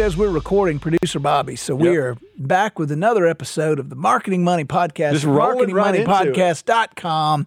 [0.00, 1.56] Says we're recording, producer Bobby.
[1.56, 1.98] So we Yep.
[1.98, 5.12] are back with another episode of the Marketing Money Podcast.
[5.12, 7.46] Just rolling right marketingmoneypodcast.com.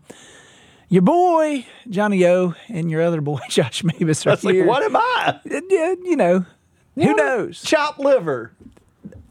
[0.88, 4.68] Your boy, Johnny O, and your other boy, Josh Mavis, are That's like, here.
[4.68, 5.40] what am I?
[5.46, 6.46] Yeah, you know,
[6.94, 7.64] who knows?
[7.64, 8.52] Chopped liver.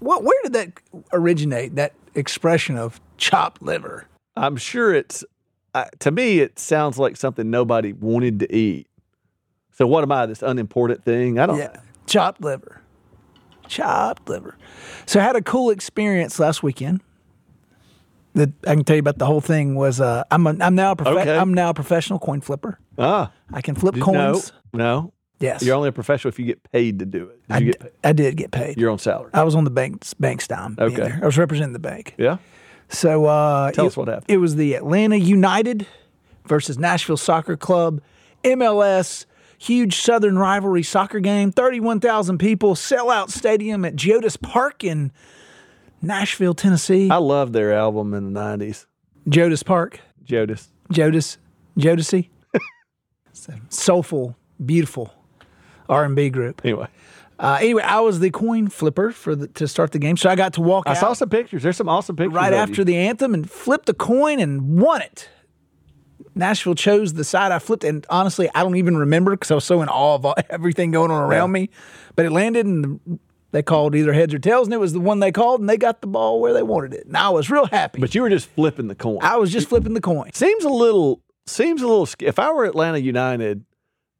[0.01, 0.73] What, where did that
[1.13, 4.05] originate, that expression of chopped liver?
[4.35, 5.25] I'm sure it's,
[5.77, 8.89] uh, to me, it sounds like something nobody wanted to eat.
[9.71, 11.39] So what am I, this unimportant thing?
[11.39, 12.82] I don't Yeah, chopped liver.
[13.69, 14.57] Chopped liver.
[15.07, 17.01] So I had a cool experience last weekend.
[18.35, 20.93] That I can tell you about the whole thing was uh, I'm a, I'm now
[20.99, 21.37] a Okay.
[21.37, 22.79] I'm now a professional coin flipper.
[22.99, 24.53] Ah, I can flip coins.
[24.73, 25.13] no.
[25.39, 27.41] Yes, You're only a professional if you get paid to do it.
[27.49, 27.91] Did I, you d- get paid?
[28.05, 28.79] I did get paid.
[28.79, 29.31] Your own salary.
[29.35, 30.77] I was on the bank's bank's dime.
[30.77, 31.03] being Okay.
[31.03, 31.19] there.
[31.21, 32.15] I was representing the bank.
[32.17, 32.37] yeah.
[32.89, 34.27] So uh, Tell it, us what happened.
[34.29, 35.87] It was the Atlanta United
[36.47, 38.01] versus Nashville Soccer Club,
[38.45, 39.27] MLS.
[39.63, 41.53] Huge Southern rivalry soccer game.
[41.53, 45.13] Thirty-one thousand people, sellout stadium at Geodis Park in
[46.01, 47.09] Nashville, Tennessee.
[47.11, 48.87] I loved their album in the 90s,
[49.29, 50.67] Geodis Park, Jodis.
[50.93, 51.37] Jodis,
[51.79, 52.29] Jodeci.
[53.69, 55.13] Soulful, beautiful
[55.89, 56.61] R and B group.
[56.65, 56.89] Anyway,
[57.39, 60.35] Uh, anyway, I was the coin flipper for the, to start the game, so I
[60.37, 60.97] got to walk I out.
[60.99, 61.63] saw some pictures.
[61.63, 62.35] There's some awesome pictures.
[62.35, 62.85] right after you.
[62.85, 65.29] the anthem and flipped the coin and won it.
[66.35, 69.65] Nashville chose the side I flipped, and honestly, I don't even remember because I was
[69.65, 71.53] so in awe of all- everything going on around Yeah.
[71.53, 71.71] me.
[72.17, 73.19] But it landed, and
[73.53, 75.77] they called either heads or tails, and it was the one they called, and they
[75.77, 77.07] got the ball where they wanted it.
[77.07, 78.01] And I was real happy.
[78.01, 79.19] But you were just flipping the coin.
[79.23, 80.33] I was just flipping the coin.
[80.33, 83.65] seems a little seems a little if I were Atlanta United,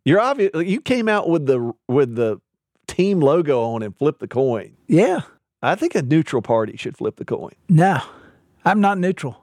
[0.05, 2.41] you're obvious you came out with the with the
[2.89, 4.77] team logo on and flipped the coin.
[4.87, 5.21] Yeah,
[5.63, 7.53] I think a neutral party should flip the coin.
[7.69, 8.01] no,
[8.65, 9.39] I'm not neutral.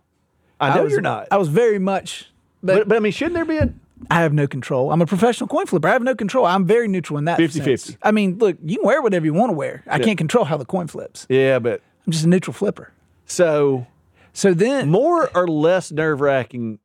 [0.59, 1.29] I know was, you're not.
[1.31, 2.28] I was very much,
[2.61, 3.73] but, but, but I mean, shouldn't there be a
[4.09, 4.91] I have no control.
[4.93, 5.87] I'm a professional coin flipper.
[5.89, 6.45] I have no control.
[6.45, 7.97] I'm very neutral in that 50-50.
[8.01, 9.83] I mean, look, you can wear whatever you want to wear.
[9.87, 11.27] I can't control how the coin flips.
[11.29, 12.93] yeah, but I'm just a neutral flipper.
[13.25, 13.85] so
[14.31, 16.79] So then, more or less nerve wracking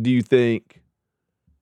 [0.00, 0.82] do you think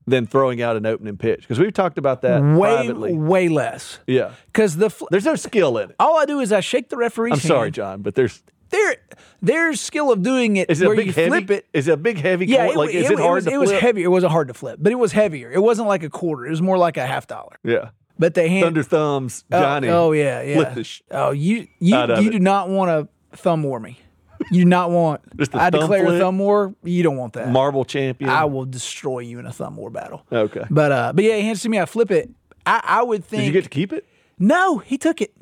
[0.06, 1.43] than throwing out an opening pitch?
[1.43, 3.12] Because we've talked about that way privately.
[3.12, 4.32] way less Yeah.
[4.47, 5.97] because the fl- There's no skill in it.
[6.00, 7.70] all I do is I shake the referee's I'm sorry.
[7.70, 8.97] John, but there's There,
[9.41, 11.66] there's skill of doing it is it where a big you heavy flip it.
[11.72, 12.77] is it a big heavy Yeah, coin?
[12.77, 13.83] like it, is it, it hard was, to it was flip?
[13.83, 14.06] heavier.
[14.06, 15.53] It wasn't hard to flip, but it was heavier.
[15.53, 16.47] It wasn't like a quarter.
[16.47, 17.56] It was more like a half dollar.
[17.62, 17.91] Yeah.
[18.19, 18.65] But they hand.
[18.65, 19.88] Thunder thumbs, oh, Johnny.
[19.88, 20.55] Oh, yeah, yeah.
[20.56, 22.91] flip the sh- oh, you you you do not want
[23.32, 23.99] to thumb war me.
[24.50, 25.21] You do not want.
[25.55, 26.75] I declare a thumb war.
[26.82, 27.49] You don't want that.
[27.49, 28.31] marble champion.
[28.31, 30.25] I will destroy you in a thumb war battle.
[30.32, 30.65] okay.
[30.71, 31.78] But uh, but yeah, he hands it to me.
[31.81, 32.31] I flip it.
[32.65, 33.41] I, I would think.
[33.43, 34.06] Did you get to keep it?
[34.38, 35.34] No, he took it.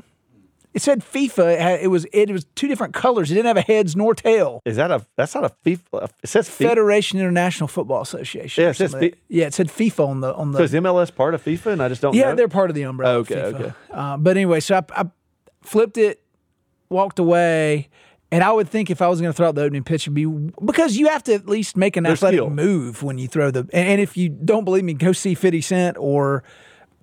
[0.72, 1.54] It said FIFA.
[1.54, 3.30] It, had, it was it was two different colors.
[3.30, 4.62] It didn't have a heads nor tail.
[4.64, 5.04] Is that a?
[5.16, 6.10] That's not a FIFA.
[6.22, 6.68] It says FIFA.
[6.68, 8.62] Federation International Football Association.
[8.62, 8.94] Yeah, it says
[9.28, 10.58] yeah, it said FIFA on the on the.
[10.58, 12.14] So is MLS part of FIFA, and I just don't.
[12.14, 12.36] yeah, know?
[12.36, 13.18] they're part of the umbrella.
[13.18, 13.54] Okay, FIFA.
[13.54, 13.72] okay.
[13.90, 15.10] Uh, but anyway, so I, I
[15.62, 16.22] flipped it,
[16.88, 17.88] walked away,
[18.30, 20.14] and I would think if I was going to throw out the opening pitch, it'd
[20.14, 20.26] be
[20.64, 22.50] because you have to at least make an athletic skill.
[22.50, 23.60] move when you throw the.
[23.72, 26.44] And, and if you don't believe me, go see Fifty Cent or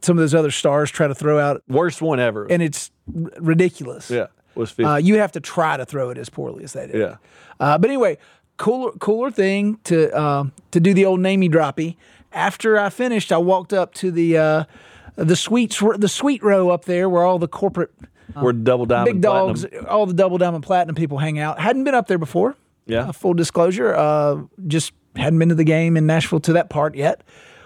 [0.02, 2.46] some of those other stars try to throw out, worst one ever.
[2.50, 4.10] and it's r- ridiculous.
[4.10, 4.94] yeah, was FIFA.
[4.94, 6.96] Uh, you have to try to throw it as poorly as they did.
[6.96, 7.16] yeah.
[7.60, 8.18] Uh, but anyway,
[8.58, 11.96] cooler cooler thing to uh, to do the old namey droppy.
[12.34, 14.64] After I finished, I walked up to the uh,
[15.16, 17.92] the suites the suite row up there where all the corporate
[18.40, 19.16] We're double diamond.
[19.16, 19.86] big dogs, platinum.
[19.90, 21.60] all the double diamond platinum people hang out.
[21.60, 22.56] Hadn't been up there before.
[22.86, 23.08] Yeah.
[23.10, 26.96] Uh, full disclosure, uh, just hadn't been to the game in Nashville to that part
[26.96, 27.22] yet.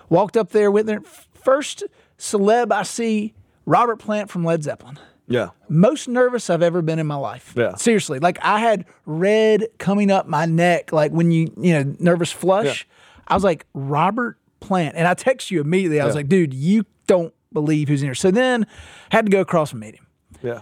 [0.10, 1.02] Walked up there with their
[1.34, 1.84] first
[2.22, 3.34] celeb I see,
[3.66, 4.98] Robert Plant from Led Zeppelin
[5.28, 5.50] Yeah.
[5.70, 7.54] most nervous I've ever been in my life.
[7.58, 7.76] Yeah.
[7.76, 8.20] Seriously.
[8.20, 12.88] Like I had red coming up my neck, like when you, you know, nervous flush.
[13.28, 14.96] I was like, Robert Plant.
[14.96, 16.00] And I text you immediately.
[16.00, 18.16] I was like, dude, you don't believe who's in here.
[18.16, 18.68] So then
[19.10, 20.06] had to go across and meet him.
[20.44, 20.62] Yeah.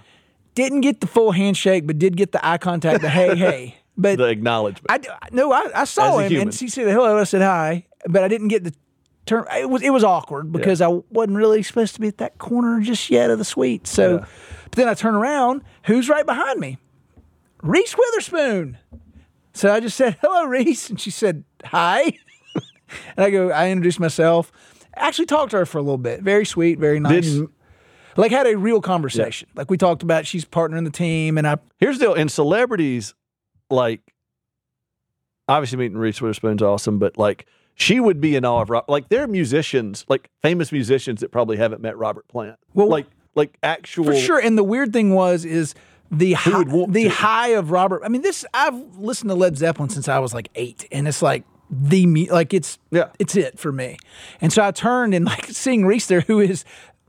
[0.55, 3.75] Didn't get the full handshake, but did get the eye contact, the hey, hey.
[3.97, 4.85] But The acknowledgement.
[4.89, 4.99] I
[5.33, 6.47] no, I, I saw him human.
[6.47, 7.17] and he said hello.
[7.17, 8.73] I said hi, but I didn't get the
[9.29, 9.45] turn.
[9.55, 12.81] It was it was awkward because I wasn't really supposed to be at that corner
[12.81, 13.87] just yet of the suite.
[13.87, 14.25] So, Yeah.
[14.65, 15.61] but then I turn around.
[15.85, 16.77] Who's right behind me?
[17.63, 18.77] Reese Witherspoon.
[19.53, 22.01] So I just said hello, Reese, and she said hi.
[22.55, 24.51] and I go, I introduced myself.
[24.95, 26.21] Actually talked to her for a little bit.
[26.21, 27.25] Very sweet, very nice.
[27.25, 27.51] Didn't
[28.17, 29.47] Like had a real conversation.
[29.55, 33.13] Like we talked about, she's partnering the team, and I Here's the deal: in celebrities,
[33.69, 34.01] like
[35.47, 37.45] obviously meeting Reese Witherspoon's awesome, but like
[37.79, 38.85] she would be in awe of Rob.
[38.87, 42.57] Like there are musicians, like famous musicians that probably haven't met Robert Plant.
[42.73, 44.39] Well, like like actual for sure.
[44.39, 45.73] And the weird thing was is
[46.11, 47.09] the high, the to?
[47.09, 48.01] high of Robert.
[48.03, 51.21] I mean, this I've listened to Led Zeppelin since I was like eight, and it's
[51.21, 53.09] like the me like it's Yeah.
[53.19, 53.97] it's it for me.
[54.41, 56.65] And so I turned and like seeing Reese there, who is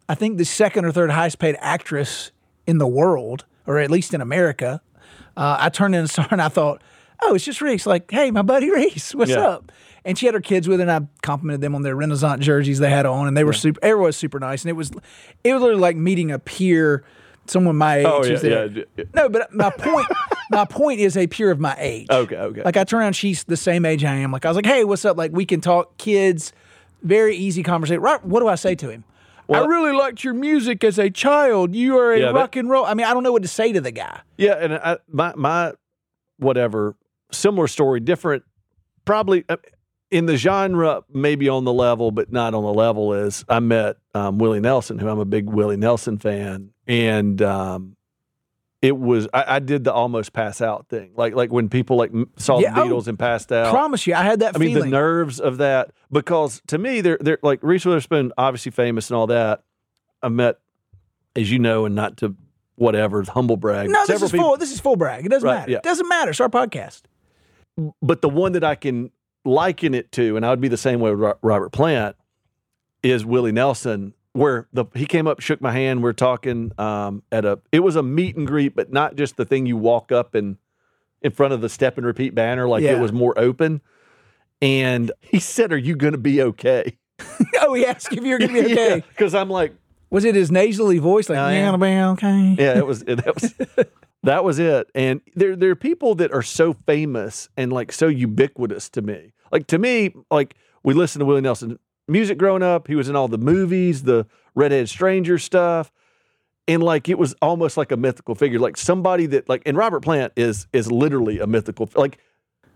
[0.08, 2.30] I think the second or third highest paid actress
[2.66, 4.80] in the world, or at least in America.
[5.36, 6.82] Uh, I turned in and saw her, and I thought,
[7.22, 7.86] oh, it's just Reese.
[7.86, 9.40] Like, hey, my buddy Reese, what's Yeah.
[9.46, 9.72] up?
[10.04, 12.78] And she had her kids with her, and I complimented them on their Renaissance jerseys
[12.78, 13.78] they had on, and they were super.
[13.82, 14.90] Everyone was super nice, and it was,
[15.44, 17.04] it was literally like meeting a peer,
[17.46, 18.06] someone my age.
[18.06, 19.04] Oh, yeah, yeah, yeah.
[19.14, 20.06] No, but my point,
[20.50, 22.08] my point is a peer of my age.
[22.10, 22.62] Okay, okay.
[22.62, 24.32] Like I turn around, she's the same age I am.
[24.32, 25.16] Like I was like, hey, what's up?
[25.16, 26.52] Like we can talk, kids.
[27.02, 28.00] Very easy conversation.
[28.02, 28.24] Right?
[28.24, 29.04] What do I say to him?
[29.52, 31.74] I really liked your music as a child.
[31.74, 32.84] You are a Yeah, rock and roll.
[32.84, 34.20] I mean, I don't know what to say to the guy.
[34.36, 35.72] Yeah, and I, my my
[36.38, 36.94] whatever
[37.32, 38.44] similar story, different,
[39.04, 39.56] probably uh,
[40.10, 43.12] in the genre, maybe on the level, but not on the level.
[43.14, 47.96] Is I met um, Willie Nelson, who I'm a big Willie Nelson fan, and um,
[48.82, 52.10] it was I, I did the almost pass out thing, like like when people like
[52.36, 53.70] saw Yeah, the Beatles and passed out.
[53.72, 57.18] Promise you, I had that I mean, the nerves of that, because to me, they're
[57.20, 59.62] they're like Reese Witherspoon, obviously famous and all that.
[60.22, 60.58] I met,
[61.36, 62.34] as you know, and not to
[62.74, 63.90] whatever humble brag.
[63.90, 64.56] no, this is people- full.
[64.56, 65.24] This is full brag.
[65.26, 65.70] It doesn't Right, matter.
[65.72, 65.76] yeah.
[65.78, 66.30] It doesn't matter.
[66.30, 67.02] It's our podcast.
[68.02, 69.10] but the one that I can
[69.44, 72.16] liken it to, and I would be the same way with Robert Plant,
[73.02, 76.02] is Willie Nelson, where the he came up, shook my hand.
[76.02, 77.58] We're talking um, at a.
[77.72, 80.56] It was a meet and greet, but not just the thing you walk up and
[81.22, 82.68] in front of the step and repeat banner.
[82.68, 82.96] Like Yeah.
[82.96, 83.80] it was more open.
[84.62, 86.98] And he said, "Are you going to be okay?"
[87.60, 89.04] oh, he asked if you were going to be okay.
[89.08, 89.74] Because I'm like,
[90.10, 91.28] Was it his nasally voice?
[91.28, 91.78] Like, am.
[91.78, 92.62] going to be okay?
[92.62, 93.54] yeah, it was that was
[94.22, 94.90] that was it.
[94.94, 99.32] And there there are people that are so famous and like so ubiquitous to me.
[99.50, 101.78] Like to me, like we listened to Willie Nelson
[102.08, 102.86] music growing up.
[102.88, 105.92] He was in all the movies, the Redhead Stranger stuff.
[106.68, 110.00] And like it was almost like a mythical figure, like somebody that like and Robert
[110.00, 112.18] Plant is is literally a mythical like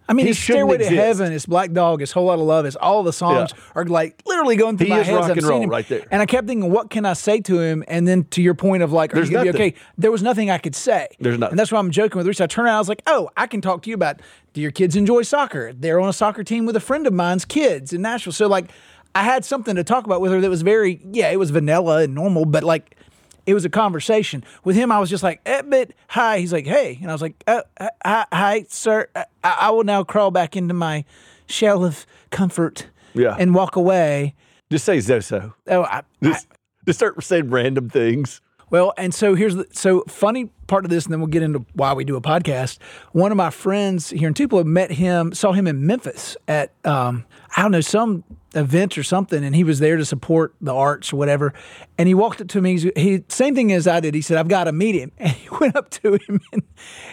[0.09, 0.85] I mean, He shouldn't Stairway to.
[0.97, 4.21] Heaven, his Black Dog, his Whole Lot of Love, his all the songs are like
[4.27, 5.15] literally going through He my is head.
[5.17, 5.71] rock I'm and roll him.
[5.71, 6.07] right there.
[6.11, 7.83] And I kept thinking, what can I say to him?
[7.89, 9.75] And then to your point of like, are There's you gonna be okay?
[9.97, 11.09] There was nothing I could say.
[11.21, 11.53] There's nothing.
[11.53, 12.41] And that's why I'm joking with Reese.
[12.41, 14.21] I turned around, I was like, oh, I can talk to you about
[14.53, 15.73] do your kids enjoy soccer?
[15.73, 18.33] They're on a soccer team with a friend of mine's kids in Nashville.
[18.33, 18.71] So like
[19.15, 22.03] I had something to talk about with her that was very, yeah, it was vanilla
[22.03, 22.97] and normal, but like
[23.47, 24.45] it was a conversation.
[24.65, 26.39] With him, I was just like, eh, but hi.
[26.39, 26.99] He's like, hey.
[27.01, 29.09] And I was like, uh, uh, hi, hi, sir.
[29.15, 31.05] I, I will now crawl back into my
[31.47, 33.37] shell of comfort Yeah.
[33.39, 34.35] and walk away.
[34.71, 35.53] just say Zoso.
[35.69, 36.47] Oh, I, I, Just
[36.87, 38.41] just start saying random things.
[38.71, 41.65] well, and so here's the so funny part of this, and then we'll get into
[41.75, 42.79] why we do a podcast.
[43.13, 47.25] One of my friends here in Tupelo met him, saw him in Memphis at um,
[47.57, 48.25] I don't know some
[48.55, 51.53] event or something, and he was there to support the arts or whatever.
[51.99, 52.79] And he walked up to me.
[52.97, 54.15] He same thing as I did.
[54.15, 56.63] He said, "I've got to meet him." And he went up to him and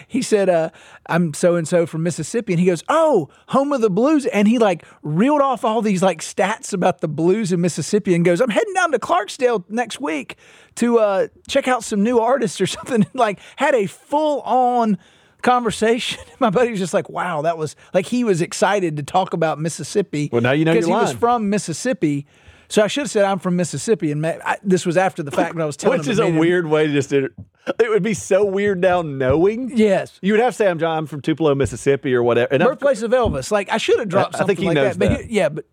[0.08, 0.70] he said, uh,
[1.06, 4.48] "I'm so and so from Mississippi." And he goes, "Oh, home of the blues." And
[4.48, 8.40] he like reeled off all these like stats about the blues in Mississippi and goes,
[8.40, 10.36] "I'm heading down to Clarksdale next week
[10.76, 14.98] to uh, check out some new artists or something." like had a full on
[15.42, 16.20] conversation.
[16.40, 19.58] My buddy was just like, "Wow, that was like he was excited to talk about
[19.58, 22.26] Mississippi." Well, now you know because he was from Mississippi.
[22.68, 25.30] So I should have said I'm from Mississippi, and ma- I, this was after the
[25.30, 26.38] fact when I was telling Which him is a him.
[26.38, 27.12] weird way to just.
[27.12, 27.34] It
[27.78, 29.76] would be so weird now knowing.
[29.76, 30.96] Yes, You would have to say I'm John.
[30.98, 32.52] I'm from Tupelo, Mississippi, or whatever.
[32.52, 33.50] And I'm- birthplace of Elvis.
[33.50, 35.08] Like I should have dropped I something think he like knows that.
[35.16, 35.66] But he- yeah, but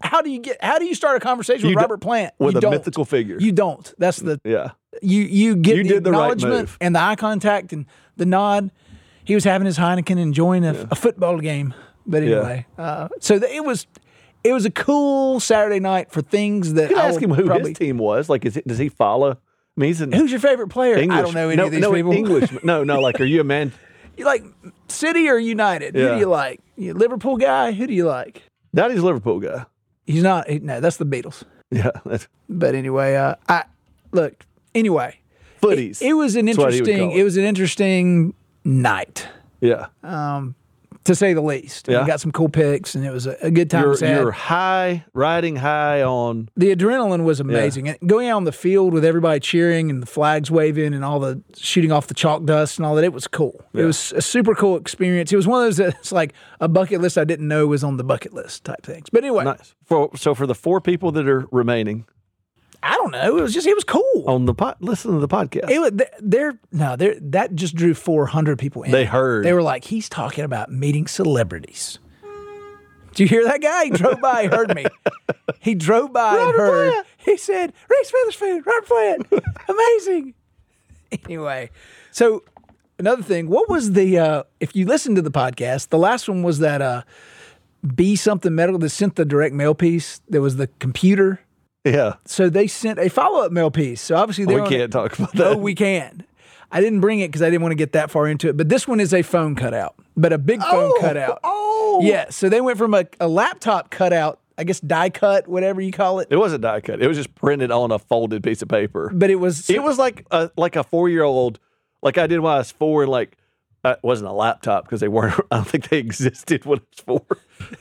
[0.00, 0.62] how do you get?
[0.62, 2.70] How do you start a conversation You with Robert Plant with You a don't.
[2.72, 3.36] mythical figure.
[3.38, 3.92] You don't.
[3.98, 4.72] That's the yeah.
[5.02, 7.86] you you get You the did the right acknowledgement and the eye contact and
[8.16, 8.70] the nod.
[9.24, 11.74] He was having his Heineken, enjoying a, a football game.
[12.06, 13.86] But anyway, uh, so the, it was
[14.44, 17.46] it was a cool Saturday night for things that You could I ask him who
[17.46, 18.28] probably, his team was.
[18.28, 19.32] Like, is it, does he follow?
[19.32, 20.96] I mean, he's an Who's your favorite player?
[20.96, 21.18] English.
[21.18, 22.12] I don't know any no, of these no, people.
[22.12, 22.50] English.
[22.62, 23.00] No, no.
[23.00, 23.72] Like, are you a man?
[24.16, 24.44] you like
[24.88, 25.94] City or United?
[25.96, 26.60] Who do you like?
[26.76, 27.72] You Liverpool guy?
[27.72, 28.42] Who do you like?
[28.74, 29.66] Daddy's Liverpool guy.
[30.06, 30.48] He's not.
[30.48, 31.42] he- no, that's the Beatles.
[31.70, 33.64] Yeah, that's But anyway, uh, I
[34.12, 34.44] look.
[34.74, 35.18] Anyway,
[35.62, 36.00] footies.
[36.02, 37.10] it was an That's what he would interesting.
[37.10, 38.34] call It was an interesting
[38.64, 39.26] night.
[39.60, 39.86] yeah.
[41.06, 41.88] To say the least.
[41.88, 42.02] Yeah.
[42.02, 43.84] We got some cool picks, and it was a, a good time.
[43.84, 46.48] You're, you're high, riding high on.
[46.56, 47.88] The adrenaline was amazing.
[47.88, 51.18] And going out on the field with everybody cheering and the flags waving and all
[51.20, 53.64] the shooting off the chalk dust and all that, it was cool.
[53.72, 55.32] It was a super cool experience.
[55.32, 57.96] It was one of those that's like a bucket list I didn't know was on
[57.96, 59.08] the bucket list type things.
[59.10, 59.74] But anyway, Nice.
[59.84, 62.06] For, so for the four people that are remaining,
[62.82, 63.36] I don't know.
[63.36, 64.24] It was just it was cool.
[64.26, 64.76] on the pod.
[64.80, 65.70] Listen to the podcast.
[65.70, 68.92] It was they're no, they're that just drew 400 people in.
[68.92, 69.44] They heard.
[69.44, 71.98] They were like, he's talking about meeting celebrities.
[73.10, 73.84] Did you hear that guy?
[73.84, 74.86] He drove by, he heard me.
[75.58, 76.92] He drove by and heard.
[76.92, 77.06] Plant.
[77.16, 80.34] He said, Reese Witherspoon, Robert Plant, amazing.
[81.24, 81.70] Anyway,
[82.12, 82.44] so
[83.00, 86.44] another thing, what was the uh if you listen to the podcast, the last one
[86.44, 87.02] was that uh
[87.94, 90.20] Be Something Medical that sent the direct mail piece.
[90.28, 91.40] There was the computer.
[91.86, 94.00] Yeah, So they sent a follow up mail piece.
[94.00, 95.46] So obviously they we can't talk about that.
[95.46, 96.24] Oh, we can.
[96.72, 98.56] I didn't bring it because I didn't want to get that far into it.
[98.56, 101.38] But this one is a phone cutout, but a big phone cutout.
[101.44, 102.30] Oh, Yeah.
[102.30, 106.18] So they went from a, a laptop cutout, I guess die cut, whatever you call
[106.20, 106.28] it.
[106.30, 107.00] It wasn't die cut.
[107.00, 109.10] It was just printed on a folded piece of paper.
[109.14, 111.60] But it was It was like a like a four year old,
[112.02, 113.36] like I did when I was four, and like
[113.84, 115.34] uh, it wasn't a laptop because they weren't.
[115.52, 117.38] I don't think they existed when I was four.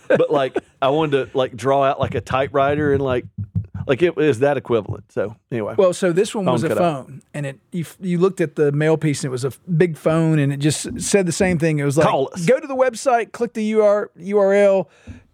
[0.08, 3.26] but like I wanted to like draw out like a typewriter and like
[3.88, 5.12] like it was that equivalent.
[5.12, 5.94] So anyway, well.
[5.94, 9.20] So this one was a Phone and it you, you looked at the mail piece,
[9.24, 11.80] and it was a big phone, and it just said the same thing.
[11.80, 14.88] It was like go to the website, click the UR, URL,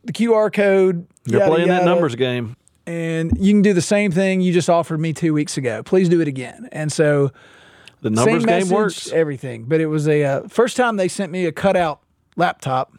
[0.03, 1.07] the QR code.
[1.25, 2.55] you're yada, playing that numbers game.
[2.87, 5.83] and you can do the same thing you just offered me two weeks ago.
[5.83, 6.67] Please do it again.
[6.71, 7.31] And so
[8.01, 9.11] The numbers same game message, works.
[9.11, 9.65] everything.
[9.65, 12.01] But it was a uh, first time they sent me a cutout
[12.35, 12.93] laptop.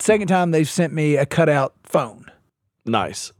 [0.00, 2.26] Second time they've sent me a cutout phone.
[2.86, 3.32] Nice.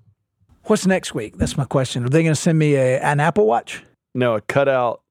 [0.65, 1.37] What's next week?
[1.37, 2.05] That's my question.
[2.05, 3.85] Are they going to send me a, an Apple Watch?
[4.15, 5.03] No, a cutout,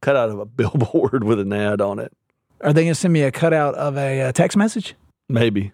[0.00, 2.12] cutout of a billboard with an ad on it.
[2.60, 4.94] Are they going to send me a cutout of a, uh text message?
[5.28, 5.72] Maybe.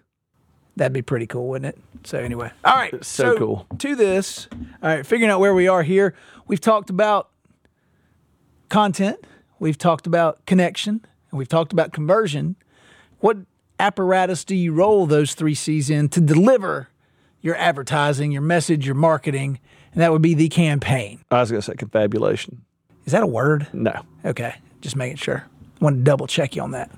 [0.77, 1.81] That'd be pretty cool, wouldn't it?
[2.07, 2.93] So anyway, all right.
[2.93, 3.67] It's so cool.
[3.79, 4.47] To this,
[4.81, 5.05] all right.
[5.05, 6.15] Figuring out where we are here.
[6.47, 7.29] We've talked about
[8.69, 9.19] content.
[9.59, 12.55] We've talked about connection, and we've talked about conversion.
[13.19, 13.37] What
[13.79, 16.89] apparatus do you roll those three C's in to deliver
[17.45, 19.59] your advertising, your message, your marketing?
[19.93, 21.23] And that would be the campaign.
[21.31, 22.65] I was going to say confabulation.
[23.05, 23.67] Is that a word?
[23.71, 24.01] No.
[24.25, 25.45] Okay, just making sure.
[25.79, 26.89] Want to double check you on that.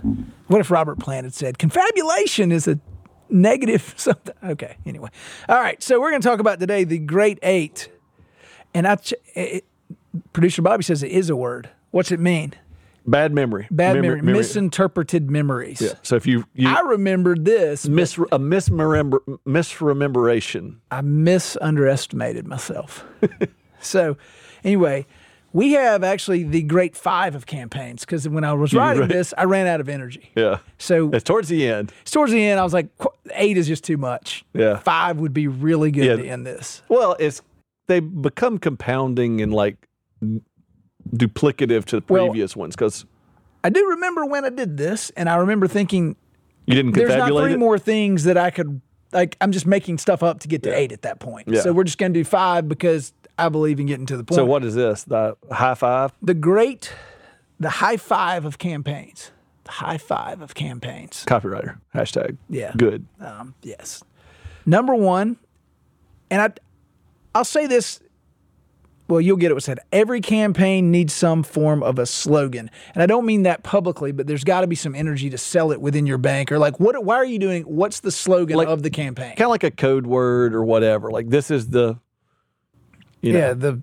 [0.48, 2.80] What if Robert Plant had said confabulation is a
[3.30, 4.34] negative something?
[4.44, 5.10] Okay, anyway.
[5.50, 7.90] All right, so we're going to talk about today the Great Eight.
[8.74, 9.66] And I, ch- it,
[10.34, 11.70] producer Bobby says it is a word.
[11.92, 12.54] What's it mean?
[13.08, 13.68] Bad memory.
[13.72, 15.80] Bad Mem- memory, misinterpreted memories.
[15.82, 15.94] Yeah.
[16.04, 17.88] So if you you I remembered this.
[17.88, 20.78] mis a misremember misrememberation.
[20.92, 23.06] I misunderestimated myself.
[23.80, 24.18] so,
[24.64, 25.06] anyway,
[25.54, 29.10] we have actually the Great Five of campaigns because when I was writing right.
[29.10, 30.30] this, I ran out of energy.
[30.36, 30.58] Yeah.
[30.78, 31.94] So It's towards the end.
[32.06, 32.88] towards the end, I was like,
[33.34, 34.44] eight is just too much.
[34.54, 34.78] Yeah.
[34.80, 36.16] Five would be really good Yeah.
[36.18, 36.82] to end this.
[36.90, 37.42] Well, it's
[37.88, 39.88] they become compounding and like
[41.16, 43.06] duplicative to the Well- previous ones because
[43.64, 46.16] I do remember when I did this, and I remember thinking,
[46.68, 47.60] you didn't there's not three it.
[47.60, 50.92] more things that I could, like, I'm just making stuff up to get to eight
[50.92, 51.48] at that point.
[51.50, 51.62] Yeah.
[51.62, 54.36] So we're just going to do five because I believe in getting to the point.
[54.36, 55.04] So what is this?
[55.04, 56.14] The high five?
[56.22, 56.94] The great,
[57.60, 59.32] the high five of campaigns.
[59.66, 61.26] The high five of campaigns.
[61.28, 62.38] Copywriter hashtag.
[62.50, 62.72] Yeah.
[62.78, 63.06] Good.
[63.20, 64.02] Um, yes.
[64.66, 65.38] Number one,
[66.30, 66.50] and I,
[67.36, 68.00] I'll say this.
[69.08, 69.54] Well, you'll get it.
[69.54, 73.64] Was said every campaign needs some form of a slogan, and I don't mean that
[73.64, 76.60] publicly, but there's got to be some energy to sell it within your bank, or
[76.60, 77.04] like, what?
[77.06, 77.64] Why are you doing?
[77.64, 79.30] What's the slogan Like- of the campaign?
[79.30, 81.10] Kind of like a code word or whatever.
[81.12, 82.00] Like this is the.
[83.22, 83.82] You know, yeah, the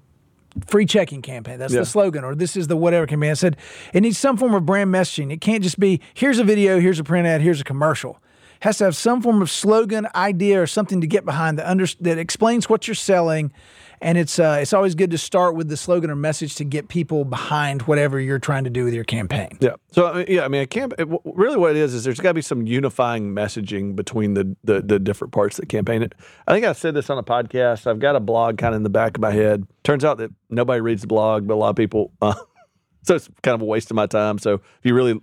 [0.69, 1.59] free checking campaign.
[1.59, 1.81] That's Yeah.
[1.81, 3.31] the slogan, or this is the whatever campaign.
[3.31, 3.57] I said
[3.93, 5.33] it needs some form of brand messaging.
[5.33, 8.21] It can't just be here's a video, here's a print ad, here's a commercial.
[8.61, 11.87] Has to have some form of slogan, idea, or something to get behind that under,
[12.01, 13.53] that explains what you're selling.
[14.01, 16.89] And it's uh, it's always good to start with the slogan or message to get
[16.89, 19.57] people behind whatever you're trying to do with your campaign.
[19.61, 19.77] Yeah.
[19.93, 20.93] So yeah, I mean, it can't.
[20.99, 24.57] It, really, what it is is there's got to be some unifying messaging between the,
[24.65, 26.03] the the different parts of the campaign.
[26.03, 26.15] It,
[26.47, 27.87] I think I've said this on a podcast.
[27.87, 29.67] I've got a blog kind of in the back of my head.
[29.85, 32.13] Turns out that nobody reads the blog, but a lot of people.
[32.21, 32.35] Uh,
[33.05, 34.39] so it's kind of a waste of my time.
[34.39, 35.21] So if you really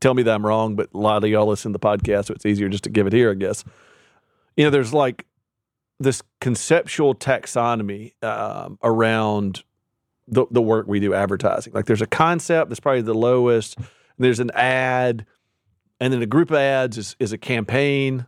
[0.00, 2.34] tell me that I'm wrong, but a lot of y'all listen to the podcast, so
[2.34, 3.64] it's easier just to give it here, I guess.
[4.56, 5.26] You know, there's like
[5.98, 9.62] this conceptual taxonomy um, around
[10.26, 11.72] the, the work we do advertising.
[11.72, 13.78] Like there's a concept that's probably the lowest.
[14.18, 15.26] There's an ad,
[16.00, 18.26] and then a group of ads is, is a campaign,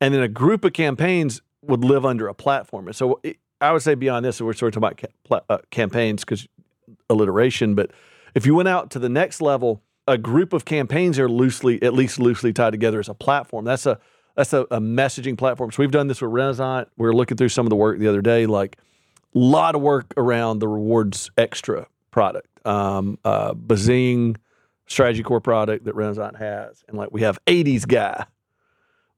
[0.00, 2.86] and then a group of campaigns would live under a platform.
[2.86, 5.58] And so it, I would say beyond this, we're sort of talking about ca- uh,
[5.70, 6.48] campaigns because
[7.08, 7.74] alliteration.
[7.74, 7.92] But
[8.34, 11.94] if you went out to the next level, a group of campaigns are loosely, at
[11.94, 13.64] least loosely tied together as a platform.
[13.64, 13.98] That's a
[14.34, 15.70] that's a, a messaging platform.
[15.70, 16.88] So we've done this with Renaissance.
[16.96, 18.78] We were looking through some of the work the other day, like
[19.34, 24.36] a lot of work around the rewards extra product, um, uh, Bazing
[24.86, 28.26] strategy core product that Renaissance has, and like we have '80s guy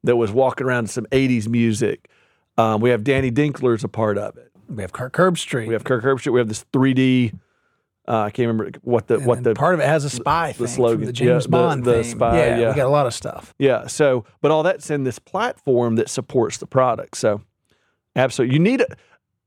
[0.02, 2.08] that was walking around to some '80s music.
[2.56, 4.50] Um, we have Danny Dinkler as a part of it.
[4.68, 5.66] We have Kirk Herbstreit.
[5.66, 6.32] We have Kirk Herbstreit.
[6.32, 7.38] We have this 3D.
[8.06, 10.52] Uh, I can't remember what the and what the part of it has a spy
[10.52, 11.06] the thing slogan.
[11.06, 12.16] the James Yeah, Bond the theme.
[12.16, 12.68] spy, yeah, yeah.
[12.70, 13.54] we got a lot of stuff.
[13.58, 13.86] Yeah.
[13.86, 17.16] So, but all that's in this platform that supports the product.
[17.16, 17.40] So,
[18.16, 18.82] absolutely, you need.
[18.82, 18.86] A,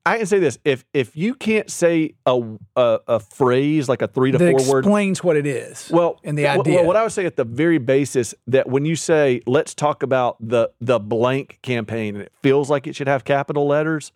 [0.06, 2.42] I can say this: if if you can't say a
[2.76, 5.90] a, a phrase like a three to That four word, explains what it is.
[5.92, 6.82] well, and the idea.
[6.84, 10.38] what I would say at the very basis that when you say let's talk about
[10.40, 14.14] the the blank campaign and it feels like it should have capital letters,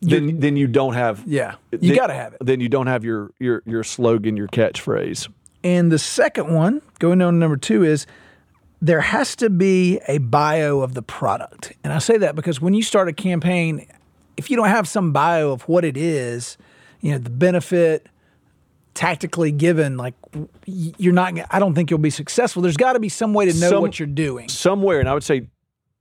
[0.00, 2.38] then then you don't have yeah, you then- got to have it.
[2.40, 5.28] Then you don't have your your your slogan, your catchphrase.
[5.62, 8.06] And the second one, going on to number two, is
[8.80, 11.74] there has to be a bio of the product.
[11.84, 13.86] And I say that because when you start a campaign,
[14.38, 16.56] if you don't have some bio of what it is,
[17.02, 18.06] you know, the benefit
[18.94, 20.14] tactically given, like
[20.66, 22.62] you're not, I don't think you'll be successful.
[22.62, 24.48] There's got to be some way to know Some- what you're doing.
[24.48, 25.46] somewhere, and I would say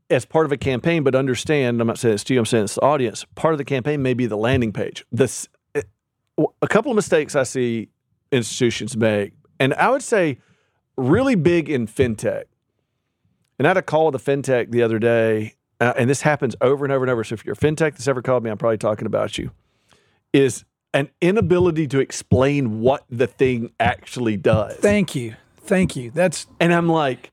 [0.09, 2.65] as part of a campaign, but understand, I'm not saying it's to you, I'm saying
[2.65, 3.25] it's the audience.
[3.35, 5.05] Part of the campaign may be the landing page.
[5.11, 5.47] This
[6.61, 7.89] a couple of mistakes I see
[8.31, 10.37] institutions make, and I would say
[10.95, 12.45] really big in fintech.
[13.57, 16.55] And I had a call with a fintech the other day, uh, and this happens
[16.61, 17.23] over and over and over.
[17.25, 19.51] So if you're a fintech that's ever called me, I'm probably talking about you.
[20.31, 20.63] Is
[20.93, 24.77] an inability to explain what the thing actually does.
[24.77, 25.35] Thank you.
[25.61, 26.09] Thank you.
[26.11, 27.31] That's And I'm like,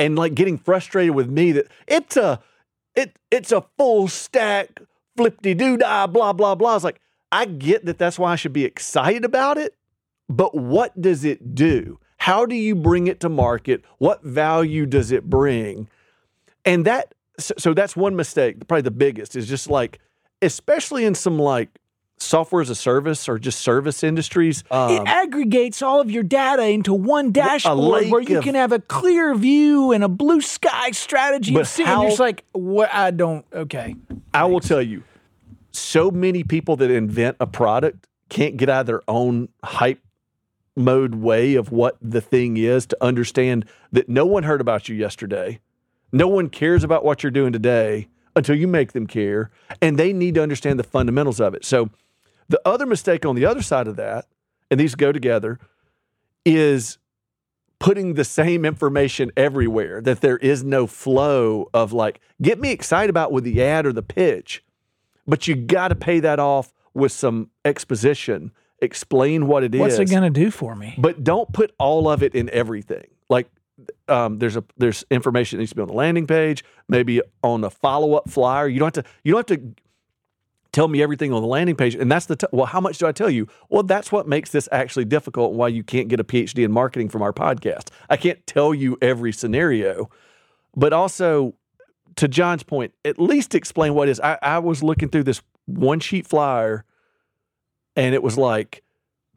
[0.00, 2.40] and like getting frustrated with me that it's a
[2.96, 4.80] it it's a full stack
[5.16, 6.74] flippy doo dah blah blah blah.
[6.74, 9.76] It's like I get that that's why I should be excited about it,
[10.28, 12.00] but what does it do?
[12.16, 13.84] How do you bring it to market?
[13.98, 15.88] What value does it bring?
[16.64, 20.00] And that so, so that's one mistake, probably the biggest is just like,
[20.42, 21.78] especially in some like
[22.22, 24.60] software as a service or just service industries.
[24.60, 28.72] it um, aggregates all of your data into one dashboard where you of- can have
[28.72, 31.52] a clear view and a blue sky strategy.
[31.54, 31.86] But seeing.
[31.86, 32.92] how- you're just like, what?
[32.92, 33.44] I don't.
[33.52, 33.96] Okay.
[34.32, 35.02] I will tell you,
[35.72, 40.00] so many people that invent a product can't get out of their own hype
[40.76, 44.96] mode way of what the thing is to understand that no one heard about you
[44.96, 45.58] yesterday.
[46.12, 49.50] No one cares about what you're doing today until you make them care.
[49.82, 51.64] And they need to understand the fundamentals of it.
[51.64, 51.90] So,
[52.50, 54.26] the other mistake on the other side of that,
[54.70, 55.58] and these go together,
[56.44, 56.98] is
[57.78, 63.08] putting the same information everywhere, that there is no flow of like, get me excited
[63.08, 64.64] about with the ad or the pitch,
[65.26, 68.50] but you got to pay that off with some exposition,
[68.82, 69.80] explain what it is.
[69.80, 70.94] What's it going to do for me?
[70.98, 73.06] But don't put all of it in everything.
[73.28, 73.48] Like
[74.08, 77.62] um, there's a there's information that needs to be on the landing page, maybe on
[77.62, 78.66] a follow up flyer.
[78.66, 79.74] You don't have to you don't have to
[80.72, 81.94] tell me everything on the landing page.
[81.94, 83.48] And that's the t- well, how much do I tell you?
[83.68, 85.52] Well, that's what makes this actually difficult.
[85.54, 87.88] Why you can't get a PhD in marketing from our podcast.
[88.08, 90.10] I can't tell you every scenario,
[90.76, 91.54] but also
[92.16, 94.20] to John's point, at least explain what it is.
[94.20, 96.84] I, I was looking through this one sheet flyer,
[97.96, 98.82] and it was like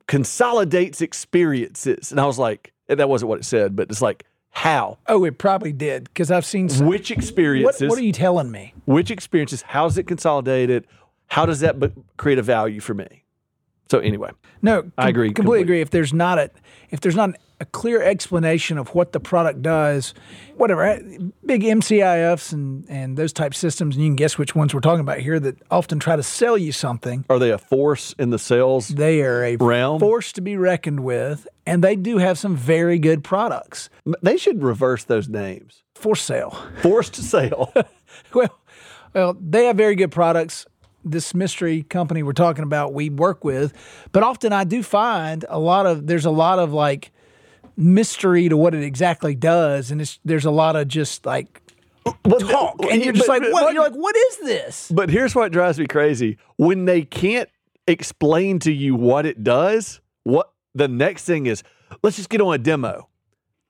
[0.08, 5.00] consolidates experiences, and I was like, that wasn't what it said, but it's like how,
[5.08, 6.70] Oh, it probably did because I've seen.
[6.70, 8.74] Some, which what, experiences, what are you telling me?
[8.86, 10.86] which experiences, how is it consolidated?
[11.34, 11.76] How does that
[12.18, 13.24] create a value for me?
[13.90, 14.30] So anyway,
[14.62, 15.62] No, I agree Completely completely.
[15.64, 15.82] agree.
[15.82, 16.52] If there's not a
[16.92, 20.14] if there's not a clear explanation of what the product does,
[20.58, 21.00] whatever, eh,
[21.46, 25.00] big MCIFs and and those type systems, and you can guess which ones we're talking
[25.02, 27.26] about here that often try to sell you something.
[27.32, 28.90] are they a force in the sales?
[28.90, 30.00] They are a Realm?
[30.00, 33.90] force to be reckoned with, and they do have some very good products
[34.22, 35.84] They should reverse those names.
[35.96, 36.52] for sale.
[36.82, 37.74] Forced to sale.
[38.34, 38.60] Well,
[39.16, 40.66] well, they have very good products.
[41.06, 43.74] This mystery company we're talking about, we work with,
[44.12, 47.12] but often I do find a lot of there's a lot of like
[47.76, 51.62] mystery to what it exactly does, and it's there's a lot of just like
[52.40, 53.74] talk, and you're just But- like, but- what?
[53.74, 54.92] You're like, what is this?
[54.94, 56.38] But here's what drives me crazy.
[56.58, 57.50] When they can't
[57.88, 61.64] explain to you what it does, what the next thing is,
[62.02, 63.10] let's just get on a demo.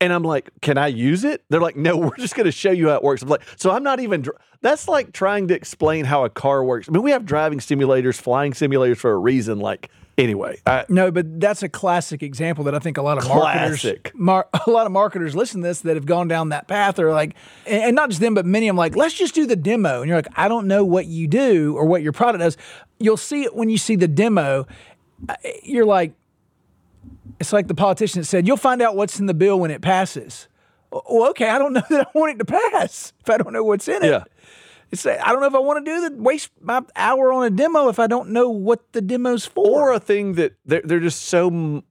[0.04, 1.44] And I'm like, can I use it?
[1.50, 3.22] They're like, no, we're just going to show you how it works.
[3.22, 6.64] I'm like, so I'm not even, dr- that's like trying to explain how a car
[6.64, 6.90] works.
[6.90, 9.60] I mean, we have driving simulators, flying simulators for a reason.
[9.60, 13.24] Like, anyway, I, No, but that's a classic example that I think a lot of
[13.24, 14.12] Classic.
[14.14, 17.00] marketers, mar- a lot of marketers listen to this that have gone down that path
[17.00, 17.36] are like,
[17.66, 20.02] and not just them, but many of them like, let's just do the demo.
[20.02, 22.58] And you're like, I don't know what you do or what your product does.
[23.00, 24.68] You'll see it when you see the demo.
[25.30, 26.14] Uh, You're like,
[27.44, 29.82] it's like the politician that said, you'll find out what's in the bill when it
[29.82, 30.48] passes.
[30.94, 33.66] Well, okay, I don't know that I want it to pass if I don't know
[33.66, 34.10] what's in it.
[34.10, 34.24] yeah.
[34.92, 37.50] It's, I don't know if I want to do the waste my hour on a
[37.50, 39.90] demo if I don't know what the demo's for.
[39.90, 41.84] Or a thing that they're, they're just so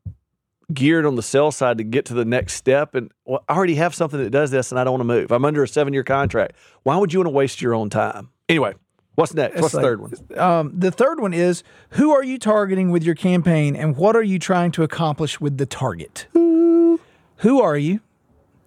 [0.72, 2.94] geared on the sell side to get to the next step.
[2.94, 5.32] And well, I already have something that does this and I don't want to move.
[5.32, 6.54] I'm under a seven year contract.
[6.84, 8.30] Why would you want to waste your own time?
[8.48, 8.74] Anyway,
[9.14, 9.60] What's next?
[9.60, 10.12] What's like- the third one?
[10.38, 14.22] Um, the third one is who are you targeting with your campaign and what are
[14.22, 16.26] you trying to accomplish with the target?
[16.32, 18.00] Who are you?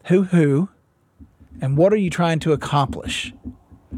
[0.05, 0.69] Who who?
[1.61, 3.33] And what are you trying to accomplish?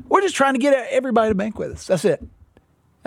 [0.07, 1.87] We're just trying to get everybody to bank with us.
[1.87, 2.23] That's it.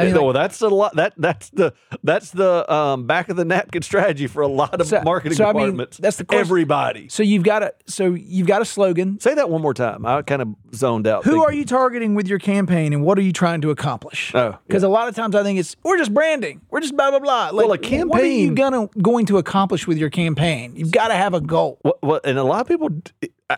[0.00, 0.96] I mean, no, like, well, that's a lot.
[0.96, 4.86] That that's the that's the um, back of the napkin strategy for a lot of
[4.86, 5.98] So- marketing so, I mean, departments.
[5.98, 6.40] that's the question.
[6.40, 7.08] everybody.
[7.08, 9.18] so you've got a so you've got a slogan.
[9.20, 10.04] Say that one more time.
[10.06, 11.24] I kind of zoned out.
[11.24, 14.32] Who are you targeting with your campaign and what are you trying to accomplish?
[14.34, 16.60] Oh, Because a lot of times I think it's we're just branding.
[16.70, 17.50] We're just blah blah blah.
[17.50, 18.08] Like, Well, a campaign.
[18.08, 20.74] What are you gonna going to accomplish with your campaign?
[20.76, 21.78] You've got to have a goal.
[21.84, 22.88] Well, well, and a lot of people.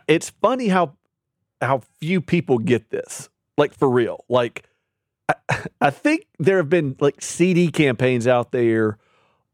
[0.09, 0.95] It's funny how
[1.61, 3.29] how few people get this.
[3.59, 4.25] Like for real.
[4.29, 4.65] Like
[5.29, 5.35] I,
[5.81, 8.99] I think there have been like CD campaigns out there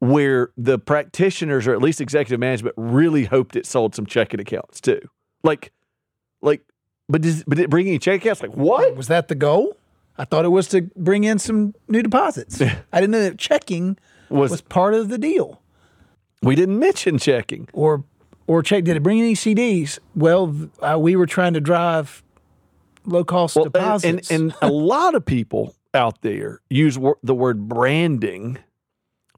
[0.01, 4.81] where the practitioners or at least executive management really hoped it sold some checking accounts
[4.81, 5.01] too.
[5.43, 5.73] Like,
[6.41, 6.63] like,
[7.09, 8.43] but does but did it bring any checking accounts?
[8.43, 8.95] Like what?
[8.97, 9.77] Was that the goal?
[10.17, 12.61] I thought it was to bring in some new deposits.
[12.93, 13.99] I didn't know that checking
[14.31, 15.63] Was, was part of the deal.
[16.43, 17.69] we didn't mention checking?
[17.73, 18.05] Or
[18.47, 19.99] or check did it bring any CDs?
[20.15, 22.23] Well, uh, we were trying to drive
[23.05, 24.31] low cost Well, deposits.
[24.31, 28.59] and, and a lot of people out there use wor- the word branding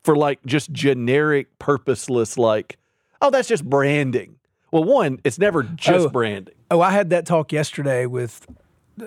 [0.04, 2.78] for like just generic, purposeless, like,
[3.22, 4.36] oh, that's just branding.
[4.72, 6.10] Well, one, it's never just Oh.
[6.10, 6.54] branding.
[6.70, 8.46] Oh, I had that talk yesterday with
[9.00, 9.06] uh,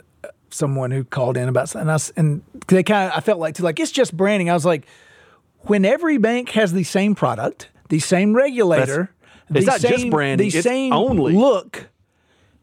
[0.49, 3.55] someone who called in about something, and, I and they kind of I felt like
[3.55, 4.49] too like it's just branding.
[4.49, 4.85] I was like,
[5.61, 9.11] when every bank has the same product, the same regulator,
[9.49, 11.33] It's the not just same, branding, the it's same only.
[11.33, 11.89] look.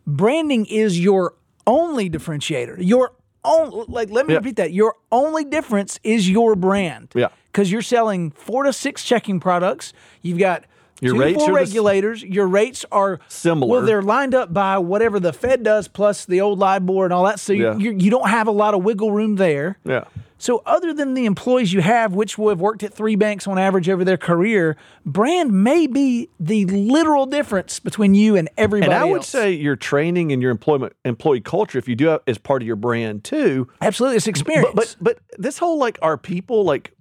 [0.06, 1.34] Branding is your
[1.66, 2.76] only differentiator.
[2.78, 3.12] Your
[3.44, 4.72] own like let me repeat that.
[4.72, 7.12] Your only difference is your brand.
[7.14, 7.28] Yeah.
[7.52, 9.92] Because you're selling four to six checking products.
[10.22, 10.64] You've got
[11.00, 12.22] Your two rates full are the regulators.
[12.22, 13.70] Your rates are Similar.
[13.70, 17.24] Well, they're lined up by whatever the Fed does plus the old LIBOR and all
[17.24, 17.40] that.
[17.40, 17.76] So Yeah.
[17.76, 19.78] you, you don't have a lot of wiggle room there.
[19.84, 20.04] Yeah.
[20.38, 23.58] So other than the employees you have, which will have worked at three banks on
[23.58, 28.98] average over their career, brand may be the literal difference between you and everybody And
[28.98, 32.38] I would say your training and your employment employee culture, if you do it as
[32.38, 34.70] part of your brand too, absolutely it's experience.
[34.74, 36.94] But, but but this whole like our people like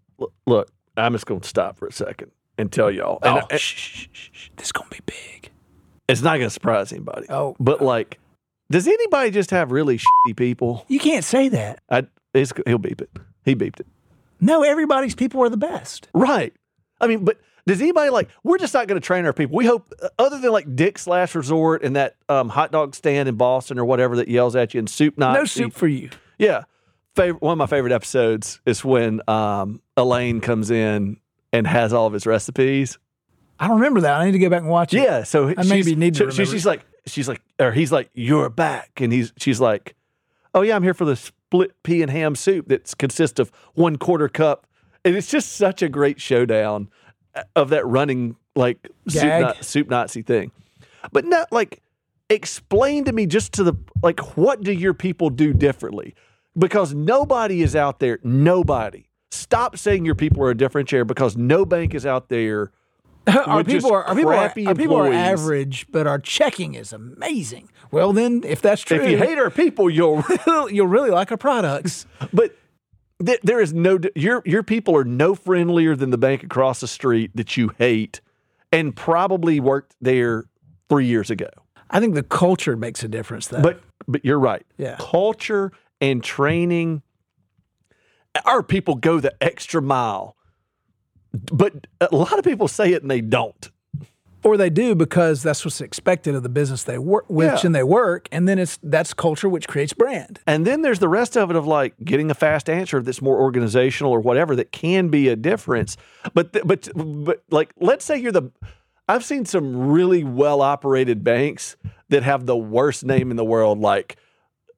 [0.45, 3.19] look I'm just going to stop for a second and tell y'all.
[3.23, 5.49] And oh, I- shh, shh, shh, this is gonna be big.
[6.07, 7.27] it's not going to surprise anybody.
[7.29, 7.55] Oh.
[7.59, 8.19] but like,
[8.71, 10.85] does anybody just have really shitty people?
[10.87, 11.81] You can't say that.
[11.89, 13.09] I it's, he'll beep it.
[13.45, 13.87] He beeped it.
[14.39, 16.07] No, everybody's people are the best.
[16.13, 16.53] Right.
[17.01, 18.29] I mean, but does anybody like?
[18.43, 19.55] We're just not going to train our people.
[19.57, 23.27] We hope, uh, other than like Dick's Last Resort and that um, hot dog stand
[23.29, 25.33] in Boston or whatever that yells at you and soup night.
[25.33, 26.09] No soup for you.
[26.37, 26.63] Yeah.
[27.15, 31.17] Favorite, one of my favorite episodes is when um, Elaine comes in
[31.53, 32.97] and has all of his recipes.
[33.59, 34.13] I don't remember that.
[34.19, 35.01] I need to go back and watch it.
[35.03, 35.23] Yeah.
[35.23, 38.49] So I maybe she's- need to she- she's like, she's like, or he's like, you're
[38.49, 39.95] back, and he's she's like,
[40.53, 43.97] oh yeah, I'm here for the split pea and ham soup that consists of one
[43.97, 44.65] quarter cup,
[45.03, 46.89] and it's just such a great showdown
[47.35, 50.51] uh, of that running like soup, na- soup Nazi thing,
[51.11, 51.81] but not like
[52.29, 56.13] explain to me just to the like what do your people do differently
[56.57, 61.65] because nobody is out there nobody stop saying your people are a differentiator because no
[61.65, 62.71] bank is out there
[63.45, 67.69] our people are our people are, our people are average, but our checking is amazing.
[67.91, 70.23] Well, then, if that's true, if you hate our people you'll
[70.69, 72.05] you'll really like our products.
[72.33, 72.55] But
[73.23, 76.87] th- there is no your your people are no friendlier than the bank across the
[76.87, 78.21] street that you hate,
[78.71, 80.45] and probably worked there
[80.89, 81.49] three years ago.
[81.89, 83.61] I think the culture makes a difference, though.
[83.61, 84.65] But but you're right.
[84.77, 84.95] Yeah.
[84.99, 87.01] culture and training.
[88.45, 90.35] Our people go the extra mile,
[91.51, 93.69] but a lot of people say it and they don't.
[94.41, 97.59] or they do because that's what's expected of the business they work which Yeah.
[97.65, 100.39] and they work, and then it's that's culture which creates brand.
[100.47, 103.37] And then there's the rest of it of like getting a fast answer that's more
[103.37, 105.97] organizational or whatever that can be a difference.
[106.33, 108.49] But th- but but like let's say you're the
[109.09, 111.75] I've seen some really well operated banks
[112.07, 113.79] that have the worst name in the world.
[113.81, 114.15] Like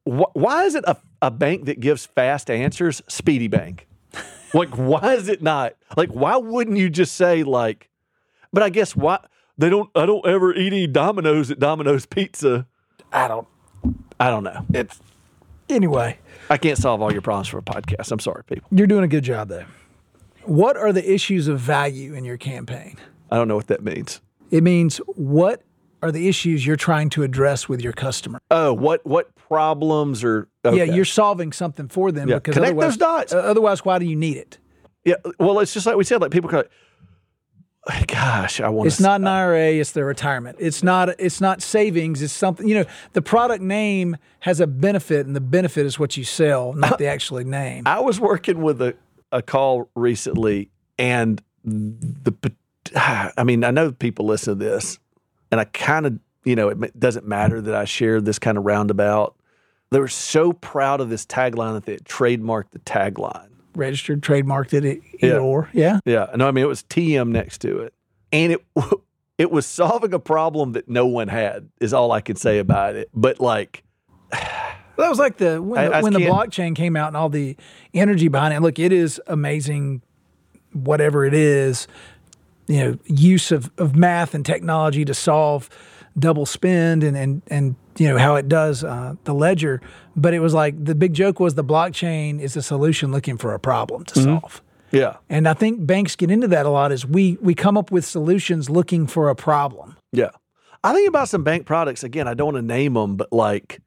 [0.05, 3.87] wh- why is it a, a bank that gives fast answers Speedy Bank?
[4.53, 5.75] like why is it not?
[5.95, 7.89] Like why wouldn't you just say like?
[8.53, 9.19] But I guess why
[9.57, 9.89] they don't.
[9.95, 12.67] I don't ever eat any Domino's at Domino's Pizza.
[13.11, 13.47] I don't.
[14.19, 14.65] I don't know.
[14.73, 14.99] It's
[15.69, 16.17] anyway.
[16.49, 18.11] I can't solve all your problems for a podcast.
[18.11, 18.67] I'm sorry, people.
[18.71, 19.65] You're doing a good job though.
[20.43, 22.97] What are the issues of value in your campaign?
[23.29, 24.19] I don't know what that means.
[24.49, 25.61] It means what
[26.01, 28.41] are the issues you're trying to address with your customer?
[28.49, 30.77] Oh, what what problems or Okay.
[30.77, 33.33] Yeah, you're solving something for them Yeah, because connect those dots.
[33.33, 34.57] otherwise, why do you need it?
[35.03, 35.15] yeah.
[35.39, 36.21] Well, it's just like we said.
[36.21, 36.63] Like people, go,
[38.07, 40.57] gosh, I want It's not an IRA, it's their retirement.
[40.59, 45.25] It's not it's not savings, it's something, you know, the product name has a benefit
[45.25, 47.83] and the benefit is what you sell, not the actually name.
[47.87, 48.95] I was working with a,
[49.31, 52.51] a call recently, and the
[52.95, 54.99] I mean, I know people listen to this,
[55.51, 58.65] and I kind of, you know, it doesn't matter that I share this kind of
[58.65, 59.35] roundabout.
[59.91, 63.49] They were so proud of this tagline that they had trademarked the tagline.
[63.75, 65.39] Registered, trademarked it, either Yeah.
[65.39, 65.69] or.
[65.73, 65.99] Yeah.
[66.05, 67.93] Yeah, no, I mean it was TM next to it,
[68.31, 68.65] and it
[69.37, 71.69] it was solving a problem that no one had.
[71.79, 73.09] Is all I can say about it.
[73.13, 73.83] But like,
[74.97, 77.57] That was like the when, the, I when the blockchain came out and all the
[77.93, 78.61] energy behind it.
[78.61, 80.01] Look, it is amazing,
[80.73, 81.87] whatever it is,
[82.67, 85.69] you know, use of, of math and technology to solve
[86.17, 89.81] double spend and and and you know how it does uh, the ledger.
[90.15, 93.53] But it was like the big joke was the blockchain is a solution looking for
[93.53, 94.39] a problem to Mm-hmm.
[94.39, 94.61] solve.
[94.91, 96.91] yeah, And I think banks get into that a lot.
[96.91, 99.95] Is we we come up with solutions looking for a problem.
[100.11, 100.31] yeah.
[100.83, 102.27] I think about some bank products again.
[102.27, 103.79] I don't want to name them, but like,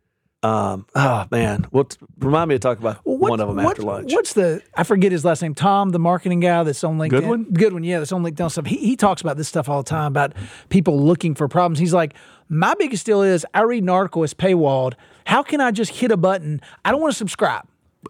[0.44, 3.82] um, oh man, well, remind me to talk about What- one of them what- after
[3.82, 4.12] lunch.
[4.12, 4.62] What's the?
[4.76, 5.54] I forget his last name.
[5.54, 7.10] Tom, the marketing guy that's on LinkedIn.
[7.10, 7.44] Goodwin?
[7.52, 8.66] Goodwin, yeah, that's on LinkedIn stuff.
[8.66, 10.34] He, he talks about this stuff all the time about
[10.68, 11.78] people looking for problems.
[11.78, 12.14] He's like,
[12.48, 14.94] my biggest deal is I read an article, it's paywalled.
[15.26, 16.60] How can I just hit a button?
[16.84, 17.66] I don't want to subscribe.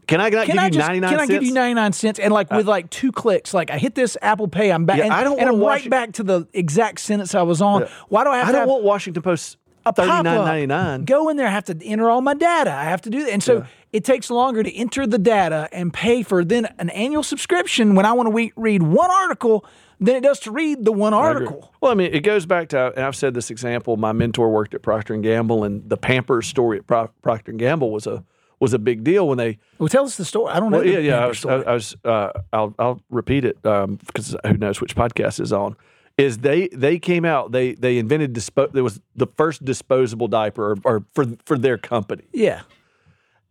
[0.08, 1.30] Can I not Can give I you just ninety nine can cents?
[1.30, 3.94] I give you ninety nine cents and like with like two clicks, like I hit
[3.94, 6.24] this Apple Pay, I'm back, Yeah, and, I don't and I'm right it- back to
[6.24, 7.86] the exact sentence I was on.
[8.08, 10.24] Why do I have I don't have want Washington Post a thirty pop-up.
[10.24, 11.04] nine ninety nine.
[11.04, 12.72] Go in there, I have to enter all my data.
[12.72, 13.32] I have to do that.
[13.32, 17.22] And so it takes longer to enter the data and pay for then an annual
[17.22, 19.64] subscription when I want to we- read one article
[20.00, 21.72] than it does to read the one article.
[21.80, 23.96] Well, I mean, it goes back to, and I've said this example.
[23.96, 27.60] My mentor worked at Procter and Gamble, and the Pampers story at Pro- Procter and
[27.60, 28.24] Gamble was a
[28.60, 29.58] was a big deal when they.
[29.78, 30.52] Well, tell us the story.
[30.52, 30.78] I don't know.
[30.78, 31.24] Well, the yeah, yeah.
[31.24, 31.66] I was, I, story.
[31.66, 31.96] I was.
[32.04, 35.76] Uh, I'll I'll repeat it um, because who knows which podcast is on.
[36.16, 40.72] Is they they came out they they invented dispo- there was the first disposable diaper
[40.72, 42.24] or, or for for their company.
[42.32, 42.62] yeah.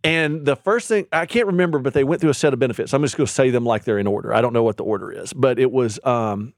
[0.05, 2.93] And the first thing I can't remember, but they went through a set of benefits.
[2.93, 4.33] I'm just going to say them like they're in order.
[4.33, 6.53] I don't know what the order is, but it was um,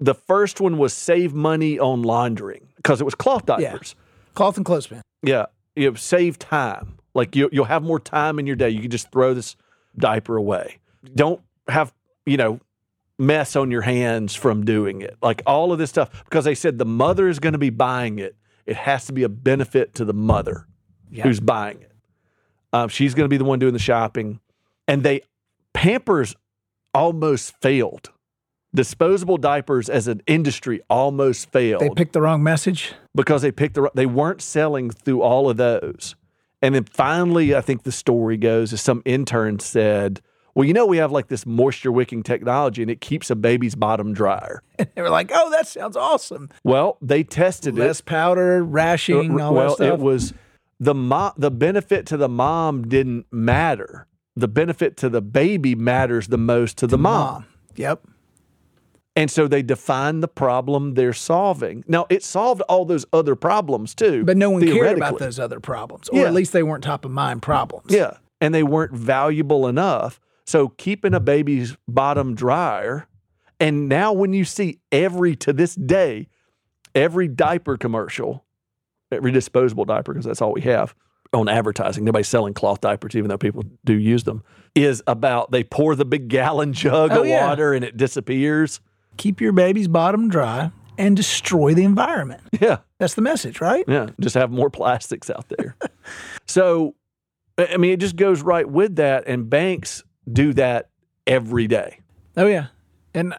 [0.00, 3.72] the first one was save money on laundering because it was cloth Yeah.
[3.72, 3.94] diapers.
[4.34, 5.02] Cloth and clothespin.
[5.22, 6.98] Yeah, you know, save time.
[7.14, 8.68] Like you, you'll have more time in your day.
[8.70, 9.56] You can just throw this
[9.98, 10.78] diaper away.
[11.14, 11.92] Don't have
[12.24, 12.60] you know
[13.18, 15.16] mess on your hands from doing it.
[15.22, 18.18] Like all of this stuff because they said the mother is going to be buying
[18.18, 18.36] it.
[18.66, 20.66] It has to be a benefit to the mother
[21.10, 21.24] Yeah.
[21.24, 21.92] who's buying it.
[22.72, 24.40] Um, she's going to be the one doing the shopping,
[24.88, 25.22] and they
[25.72, 26.34] Pampers
[26.92, 28.10] almost failed.
[28.74, 32.92] Disposable diapers as an industry almost failed They picked the wrong message.
[33.14, 36.14] because they picked the they weren't selling through all of those.
[36.60, 40.20] And then finally, I think the story goes is some intern said,
[40.56, 43.76] "Well, you know, we have like this moisture wicking technology, and it keeps a baby's
[43.76, 46.50] bottom drier." And they were like, oh, that sounds awesome.
[46.64, 48.06] Well, they tested Less it.
[48.06, 49.94] powder, rashing, uh, all well, that stuff.
[49.94, 50.34] it was
[50.80, 54.06] the mo- the benefit to the mom didn't matter.
[54.34, 57.32] The benefit to the baby matters the most to the mom.
[57.32, 57.44] Mom.
[57.76, 58.02] Yep.
[59.18, 61.84] And so they defined the problem they're solving.
[61.88, 64.24] Now, it solved all those other problems too.
[64.26, 66.26] But no one cared about those other problems, or Yeah.
[66.26, 67.86] at least they weren't top of mind problems.
[67.88, 68.18] Yeah.
[68.42, 70.20] And they weren't valuable enough.
[70.46, 73.06] So keeping a baby's bottom drier.
[73.58, 76.28] And now when you see every, to this day,
[76.94, 78.44] every diaper commercial,
[79.10, 80.94] every disposable diaper, because that's all we have
[81.32, 84.42] on advertising, nobody's selling cloth diapers, even though people do use them,
[84.74, 87.46] is about they pour the big gallon jug Oh, of yeah.
[87.48, 88.80] water and it disappears.
[89.16, 92.42] Keep your baby's bottom dry and destroy the environment.
[92.60, 92.78] Yeah.
[92.98, 93.84] That's the message, right?
[93.88, 95.76] Yeah, just have more plastics out there.
[96.46, 96.94] so,
[97.58, 100.90] I I mean, it just goes right with that, and banks do that
[101.26, 102.00] every day.
[102.36, 102.66] Oh yeah,
[103.14, 103.34] and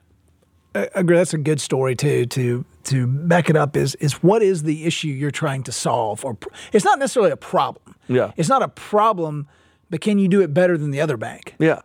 [0.76, 1.18] I agree.
[1.18, 2.26] That's a good story too.
[2.28, 6.24] To to back it up is is what is the issue you're trying to solve,
[6.26, 7.96] or pr- it's not necessarily a problem.
[8.08, 9.48] Yeah, It's not a problem,
[9.90, 11.56] but can you do it better than the other bank?
[11.60, 11.82] yeah.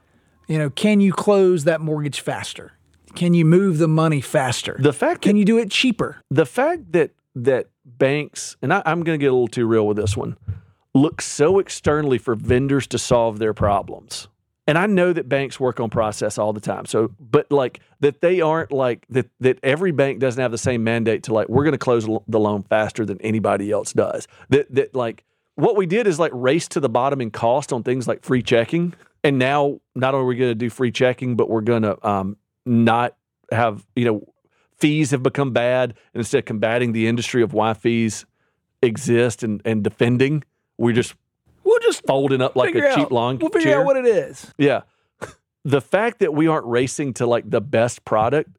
[0.48, 2.72] You know, can you close that mortgage faster?
[3.14, 4.76] Can you move the money faster?
[4.78, 6.20] The fact can that you do it cheaper?
[6.30, 9.86] the fact that that banks, and I, I'm going to get a little too real
[9.86, 10.36] with this one,
[10.94, 14.28] look so externally for vendors to solve their problems.
[14.66, 16.86] And I know that banks work on process all the time.
[16.86, 20.84] So, but like that they aren't like that, that every bank doesn't have the same
[20.84, 24.28] mandate to like, we're going to close the loan faster than anybody else does.
[24.50, 25.24] That, that like
[25.56, 28.42] what we did is like race to the bottom in cost on things like free
[28.42, 28.94] checking.
[29.24, 32.08] And now not only are we going to do free checking, but we're going to
[32.08, 33.16] um, not
[33.50, 34.32] have, you know,
[34.78, 35.90] fees have become bad.
[36.14, 38.26] And instead of combating the industry of why fees
[38.80, 40.44] exist and, and defending,
[40.78, 41.14] we're just
[41.72, 43.80] We'll just folding up like figure a cheap out, lawn We'll figure chair.
[43.80, 44.52] out what it is.
[44.58, 44.82] yeah.
[45.64, 48.50] The fact that we aren't racing to like the best product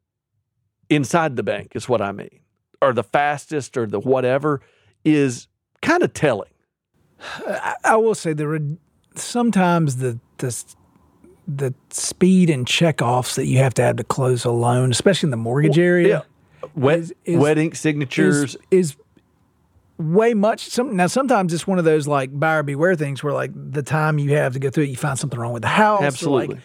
[0.88, 2.40] inside the bank is what I mean,
[2.80, 4.62] or the fastest or the whatever
[5.04, 5.46] is
[5.82, 6.48] kind of telling.
[7.46, 8.60] I, I will say there are
[9.16, 10.64] sometimes the the
[11.46, 15.30] the speed and checkoffs that you have to have to close a loan, especially in
[15.30, 16.24] the mortgage area,
[16.74, 18.54] Wet, Is- is- wet ink signatures.
[18.54, 18.96] is is
[19.98, 20.68] way much.
[20.68, 24.18] Some now sometimes it's one of those like buyer beware things where like the time
[24.18, 26.00] you have to go through it, you find something wrong with the house.
[26.00, 26.60] or, like- Absolutely.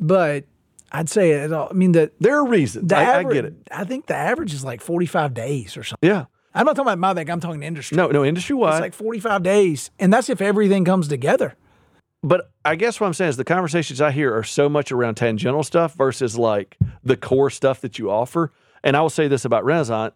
[0.00, 0.44] but
[0.92, 1.68] I'd say it all.
[1.70, 2.88] I mean the there are reasons.
[2.88, 3.54] the I, I get it.
[3.70, 6.08] I think the average is like forty five days or something.
[6.08, 6.26] Yeah.
[6.56, 7.28] I'm not talking about my bank.
[7.30, 7.96] I'm talking industry.
[7.96, 8.74] No, no, industry wide.
[8.74, 9.90] It's like 45 days.
[9.98, 11.56] And that's if everything comes together.
[12.22, 15.16] But I guess what I'm saying is the conversations I hear are so much around
[15.16, 18.52] tangential stuff versus like the core stuff that you offer.
[18.84, 20.14] And I will say this about Renaissance.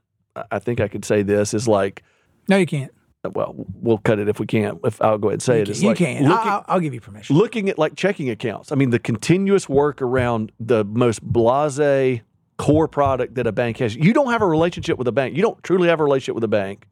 [0.52, 2.04] I think I could say this is like,
[2.48, 2.92] No, you can't.
[3.34, 4.78] well, we'll cut it if we can't.
[4.84, 5.68] If I'll go ahead and say it.
[5.68, 6.22] It's you like can.
[6.28, 7.37] Looking, I'll, I'll give you permission.
[7.37, 8.72] looking at like checking accounts.
[8.72, 12.22] I mean, the continuous work around the most blase
[12.56, 13.94] core product that a bank has.
[13.94, 15.37] You don't have a relationship with a bank.
[15.37, 16.87] You don't truly have a relationship with a bank.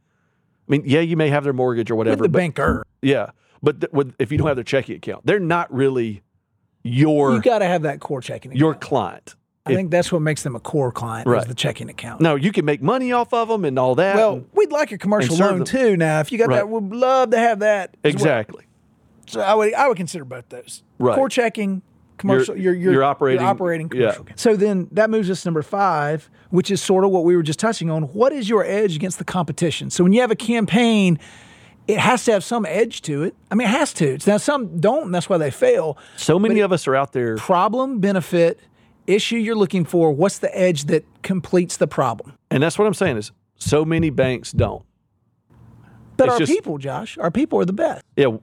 [0.69, 2.23] I mean, yeah, you may have their mortgage or With whatever.
[2.25, 2.85] the but, banker.
[3.03, 3.31] Yeah,
[3.63, 6.23] but th- with, if you don't have their checking account, they're not really
[6.83, 8.59] your You got to have that core checking account.
[8.61, 9.35] your client.
[9.67, 11.43] I think that's what makes them a core client Right.
[11.43, 12.21] is the checking account.
[12.21, 14.17] No, you can make money off of them and all that.
[14.17, 15.65] Well, and- we'd like a commercial loan them.
[15.67, 15.97] too.
[15.97, 16.57] Now, if you got Right.
[16.57, 17.97] that, we'd love to have that.
[18.05, 18.23] as well.
[18.23, 18.65] exactly.
[19.27, 20.83] So I would I would consider both those.
[20.99, 21.15] Right.
[21.17, 21.83] Core checking,
[22.17, 22.57] commercial.
[22.57, 24.13] You're, you're, you're operating- operating yeah.
[24.13, 24.27] commercial.
[24.37, 27.43] So then that moves us to number five, which is sort of what we were
[27.43, 28.05] just touching on.
[28.05, 29.91] What is your edge against the competition?
[29.91, 31.19] So when you have a campaign,
[31.89, 33.35] it has to have some edge to it.
[33.51, 34.19] I mean, it has to.
[34.27, 35.99] Now some don't, and that's why they fail.
[36.17, 37.37] So many of us are out there.
[37.37, 38.61] Problem, benefit,
[39.07, 40.13] issue you're looking for.
[40.13, 42.35] What's the edge that completes the problem?
[42.51, 44.85] And that's what I'm saying is so many banks don't.
[46.17, 48.03] But It's our just- people, Josh, our people are the best.
[48.17, 48.37] Yeah.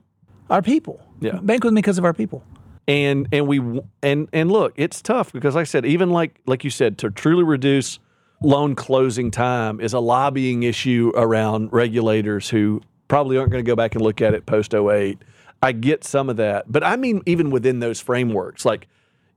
[0.50, 1.00] Our people.
[1.20, 1.38] Yeah.
[1.42, 2.42] Bank with me because of our people.
[2.86, 3.60] And and we
[4.02, 7.10] and and look, it's tough because like I said, even like like you said, to
[7.10, 7.98] truly reduce
[8.42, 13.74] loan closing time is a lobbying issue around regulators who probably aren't going to go
[13.74, 15.16] back and look at it post 08.
[15.62, 16.70] I get some of that.
[16.70, 18.86] But I mean even within those frameworks, like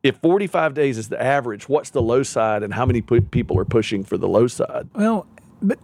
[0.04, 3.66] if 45 days is the average, what's the low side and how many people are
[3.66, 4.88] pushing for the low side?
[4.94, 5.26] Well,
[5.62, 5.80] but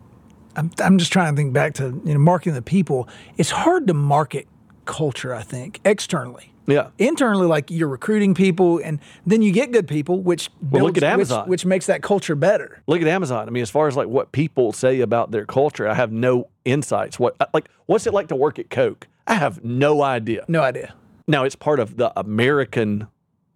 [0.56, 3.08] I'm, I'm just trying to think back to you know marketing the people.
[3.38, 4.48] It's hard to market
[4.86, 6.50] culture, I think, externally.
[6.66, 6.90] Yeah.
[6.98, 11.04] Internally, like you're recruiting people, and then you get good people, which Well, look at
[11.04, 11.42] Amazon.
[11.42, 12.82] which, which makes that culture better.
[12.88, 13.48] Look at Amazon.
[13.48, 16.50] I mean, as far as like what people say about their culture, I have no
[16.64, 17.20] insights.
[17.20, 19.08] What uh, like what's it like to work at Coke?
[19.28, 20.46] I have no idea.
[20.48, 20.94] No idea.
[21.28, 23.08] Now it's part of the American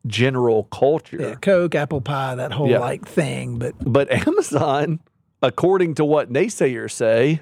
[0.06, 1.18] general culture.
[1.20, 2.80] Yeah, Coke, apple pie, that whole Yeah.
[2.80, 3.58] like thing.
[3.60, 5.00] But But Amazon,
[5.42, 7.42] according to what naysayers say,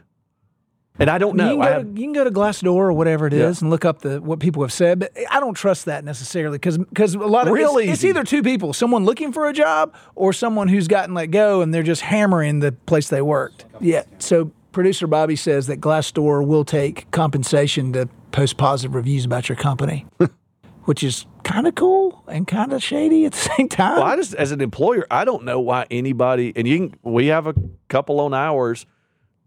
[0.98, 1.50] and I don't you, know.
[1.50, 3.66] can go have, to, you can go to Glassdoor or whatever it is Yeah.
[3.66, 4.98] and look up the what people have said.
[5.00, 8.24] But I don't trust that necessarily because because a lot of Real it's, it's either
[8.24, 11.84] two people, someone looking for a job or someone who's gotten let go and they're
[11.84, 13.66] just hammering the place they worked.
[13.82, 14.04] Yeah.
[14.20, 19.58] So producer Bobby says that Glassdoor will take compensation to post positive reviews about your
[19.58, 20.06] company,
[20.86, 23.98] which is kind of cool and kind of shady at the same time.
[23.98, 26.54] well, I just as an employer, I don't know why anybody.
[26.56, 27.00] And you can.
[27.04, 27.56] We have a
[27.90, 28.86] couple on ours.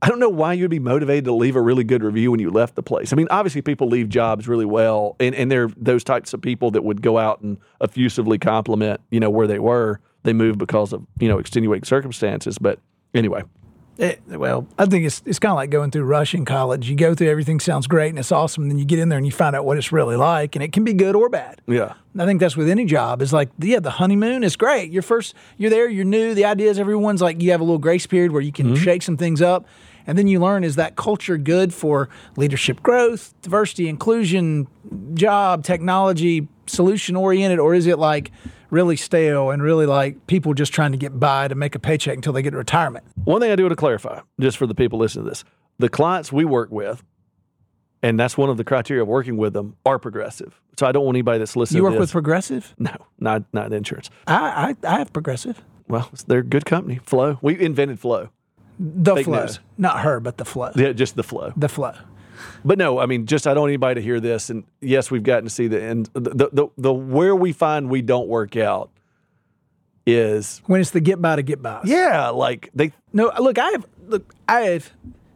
[0.01, 2.51] I don't know why you'd be motivated to leave a really good review when you
[2.51, 3.13] left the place.
[3.13, 6.71] I mean, obviously people leave jobs really well, and, and they're those types of people
[6.73, 10.01] that would go out and effusively compliment, you know, where they were.
[10.23, 12.59] They moved because of you know extenuating circumstances.
[12.59, 12.79] But
[13.15, 13.43] anyway,
[13.99, 16.89] It- well, I think it's it's kind of like going through rush in college.
[16.89, 19.19] You go through everything sounds great and it's awesome, and then you get in there
[19.19, 21.61] and you find out what it's really like, and it can be good or bad.
[21.67, 23.21] yeah, I think that's with any job.
[23.21, 24.93] Is like, yeah, the honeymoon is great.
[24.93, 26.33] You're first, you're there, you're new.
[26.33, 28.85] The idea is everyone's like, you have a little grace period where you can mm-hmm.
[28.85, 29.67] shake some things up.
[30.07, 34.67] And then you learn is that culture good for leadership growth, diversity, inclusion,
[35.15, 38.31] job, technology, solution oriented, or is it like
[38.71, 42.17] really stale and really like people just trying to get by to make a paycheck
[42.17, 43.05] until they get to retirement?
[43.25, 45.45] One thing I do want to clarify, just for the people listening to this,
[45.79, 47.03] the clients we work with,
[48.03, 50.61] and that's one of the criteria of working with them, are progressive.
[50.79, 51.79] So I don't want anybody that's listening.
[51.79, 52.75] To You to work with Progressive?
[52.79, 54.11] no, not not insurance.
[54.27, 55.61] I, I, I have Progressive.
[55.89, 57.01] Well, they're good company.
[57.05, 57.39] Flow.
[57.43, 58.29] We invented Flow.
[58.79, 59.41] The Fake flow.
[59.41, 59.59] news.
[59.77, 60.71] Not her, but the flow.
[60.77, 61.53] Yeah, just the flow.
[61.57, 61.95] The flow.
[62.65, 64.51] But no, I mean, just I don't want anybody to hear this.
[64.51, 66.11] And yes, we've gotten to see the end.
[66.15, 68.91] The the, the, the where we find we don't work out
[70.07, 71.81] is When it's the get by to get by.
[71.85, 74.93] yeah, like they No, look, I have look, I have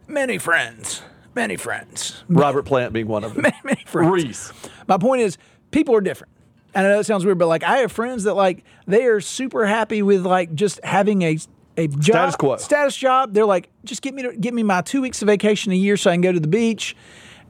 [0.09, 1.03] many friends,
[1.35, 3.43] many friends, Robert Plant being one of them.
[3.43, 4.11] many, many friends.
[4.11, 4.53] Reese.
[4.87, 5.37] My point is,
[5.71, 6.33] people are different.
[6.75, 9.21] And I know it sounds weird, but like I have friends that like they are
[9.21, 11.39] super happy with like just having a
[11.77, 12.57] a job, Status quo.
[12.57, 13.33] status job.
[13.35, 15.97] They're like, just get me to, get me my two weeks of vacation a year
[15.97, 16.97] so I can go to the beach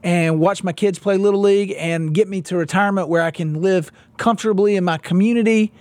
[0.03, 3.61] and watch my kids play little league and get me to retirement where I can
[3.63, 5.73] live comfortably in my community.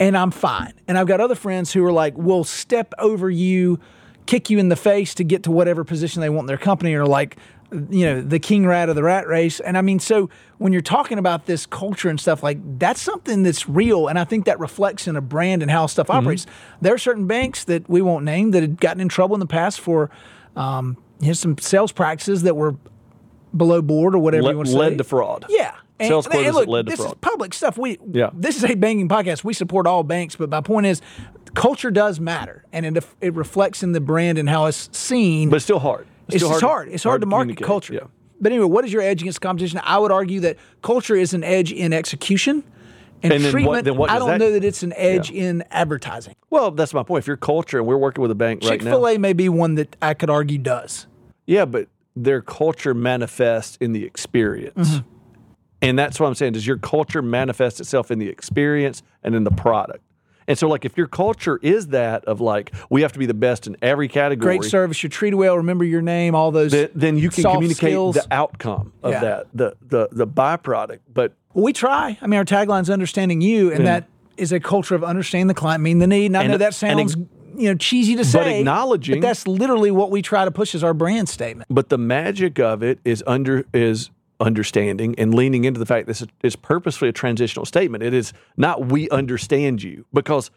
[0.00, 0.72] and I'm fine.
[0.88, 3.78] And I've got other friends who are like, will step over you,
[4.26, 6.94] kick you in the face to get to whatever position they want in their company,
[6.94, 7.36] or like,
[7.90, 9.60] you know, the king rat of the rat race.
[9.60, 13.42] And I mean, so when you're talking about this culture and stuff, like that's something
[13.42, 14.08] that's real.
[14.08, 16.46] And I think that reflects in a brand and how stuff operates.
[16.80, 19.46] There are certain banks that we won't name that had gotten in trouble in the
[19.46, 20.10] past for
[20.56, 22.76] um, you know, some sales practices that were
[23.56, 24.78] below board or whatever Le- you want to say.
[24.78, 25.46] led to fraud.
[25.48, 25.74] Yeah.
[26.00, 27.12] And, Sales and quotas that look, led to this fraud.
[27.12, 27.78] is public stuff.
[27.78, 28.30] We Yeah.
[28.34, 29.44] This is a banking podcast.
[29.44, 31.00] We support all banks, but my point is,
[31.54, 35.50] culture does matter, and it it reflects in the brand and how it's seen.
[35.50, 36.08] But it's still hard.
[36.28, 36.88] It's still just hard.
[36.88, 37.94] It's hard, to market culture.
[37.94, 38.00] Yeah.
[38.40, 39.80] But anyway, what is your edge against competition?
[39.84, 42.64] I would argue that culture is an edge in execution.
[43.22, 45.30] And, And then what- treatment, then what I don't that- know that it's an edge
[45.30, 46.34] in advertising.
[46.50, 47.22] Well, that's my point.
[47.24, 48.90] If you're culture and we're working with a bank right now.
[48.90, 51.06] Chick-fil-A may be one that I could argue does.
[51.46, 54.90] yeah, but their culture manifests in the experience.
[54.90, 55.08] Mm-hmm.
[55.82, 56.52] And that's what I'm saying.
[56.52, 60.02] Does your culture manifest itself in the experience and in the product?
[60.46, 63.34] And so, like, if your culture is that of like, we have to be the
[63.34, 66.72] best in every category, Great service, you're treated well, remember your name, all those.
[66.72, 68.14] then, then you can communicate skills.
[68.16, 69.20] the outcome of Yeah.
[69.20, 71.00] that, the, the the byproduct.
[71.12, 72.18] But we try.
[72.20, 75.54] I mean, our tagline is understanding you, and that is a culture of understanding the
[75.54, 76.26] client, meeting the need.
[76.26, 77.16] And I And- know that sounds
[77.56, 80.74] you know cheesy to say, but acknowledging- but that's literally what we try to push
[80.74, 81.68] as our brand statement.
[81.70, 84.10] but the magic of it is under is
[84.40, 88.02] understanding and leaning into the fact this is purposefully a transitional statement.
[88.02, 90.50] It is not we understand you because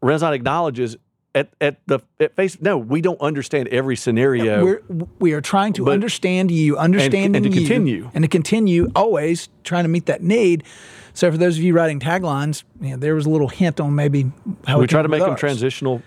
[0.00, 0.96] Renaissance acknowledges
[1.34, 4.64] at, at the at face no we don't understand every scenario.
[4.64, 4.82] We're,
[5.18, 8.10] we are trying to But- understand you, understanding and to you, continue.
[8.14, 10.64] and to continue always trying to meet that need.
[11.16, 13.94] So, for those of you writing taglines, you know, there was a little hint on
[13.94, 14.32] maybe
[14.66, 16.02] how we try to make with them transitional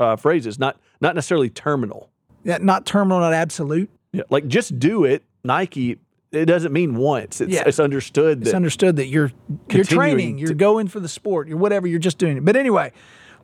[0.00, 2.08] uh, phrases, not not necessarily terminal.
[2.44, 3.90] Yeah, not terminal, not absolute.
[4.12, 5.22] Yeah, like just do it.
[5.44, 5.98] Nike.
[6.32, 7.40] It doesn't mean once.
[7.40, 7.62] It's, Yeah.
[7.66, 9.30] it's understood that It's understood that you're
[9.70, 12.44] you're training, you're going for the sport, you're whatever, you're just doing it.
[12.44, 12.90] But anyway,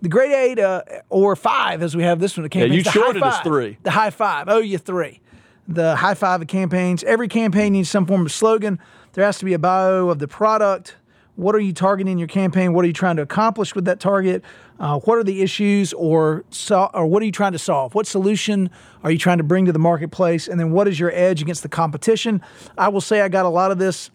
[0.02, 2.76] the grade eight uh, or five, as we have this one, the campaigns.
[2.76, 3.78] you the shorted us three.
[3.84, 4.46] The high five.
[4.48, 5.20] Oh, you three.
[5.68, 7.04] The high five of campaigns.
[7.04, 8.80] Every campaign needs some form of slogan.
[9.12, 10.96] There has to be a bio of the product.
[11.36, 12.72] What are you targeting in your campaign?
[12.72, 14.44] What are you trying to accomplish with that target?
[14.78, 17.94] Uh, what are the issues, or so, or what are you trying to solve?
[17.94, 18.70] What solution
[19.04, 20.48] are you trying to bring to the marketplace?
[20.48, 22.42] And then what is your edge against the competition?
[22.76, 24.10] I will say I got a lot of this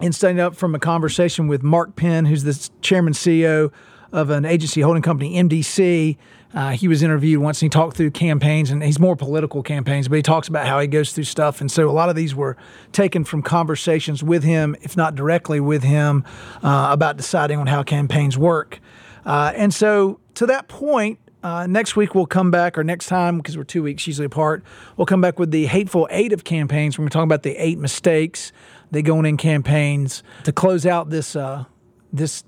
[0.00, 3.72] and studying up from a conversation with Mark Penn, who's the chairman CEO
[4.12, 6.16] of an agency holding company, MDC.
[6.54, 10.08] Uh, he was interviewed once and he talked through campaigns, and he's more political campaigns,
[10.08, 11.60] but he talks about how he goes through stuff.
[11.60, 12.56] And so a lot of these were
[12.92, 16.24] taken from conversations with him, if not directly with him,
[16.62, 18.80] uh, about deciding on how campaigns work.
[19.24, 23.38] Uh, and so to that point, uh, next week we'll come back, or next time,
[23.38, 24.62] because we're two weeks usually apart,
[24.96, 26.98] we'll come back with the hateful eight of campaigns.
[26.98, 28.52] We're going to talk about the eight mistakes
[28.90, 31.64] they going in campaigns to close out this uh,
[32.12, 32.44] this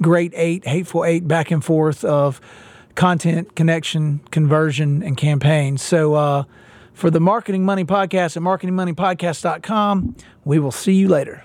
[0.00, 2.40] great eight, hateful eight, back and forth of
[2.98, 5.80] content, connection, conversion, and campaigns.
[5.82, 6.44] So uh,
[6.92, 11.44] for the Marketing Money Podcast at marketingmoneypodcast.com, we will see you later.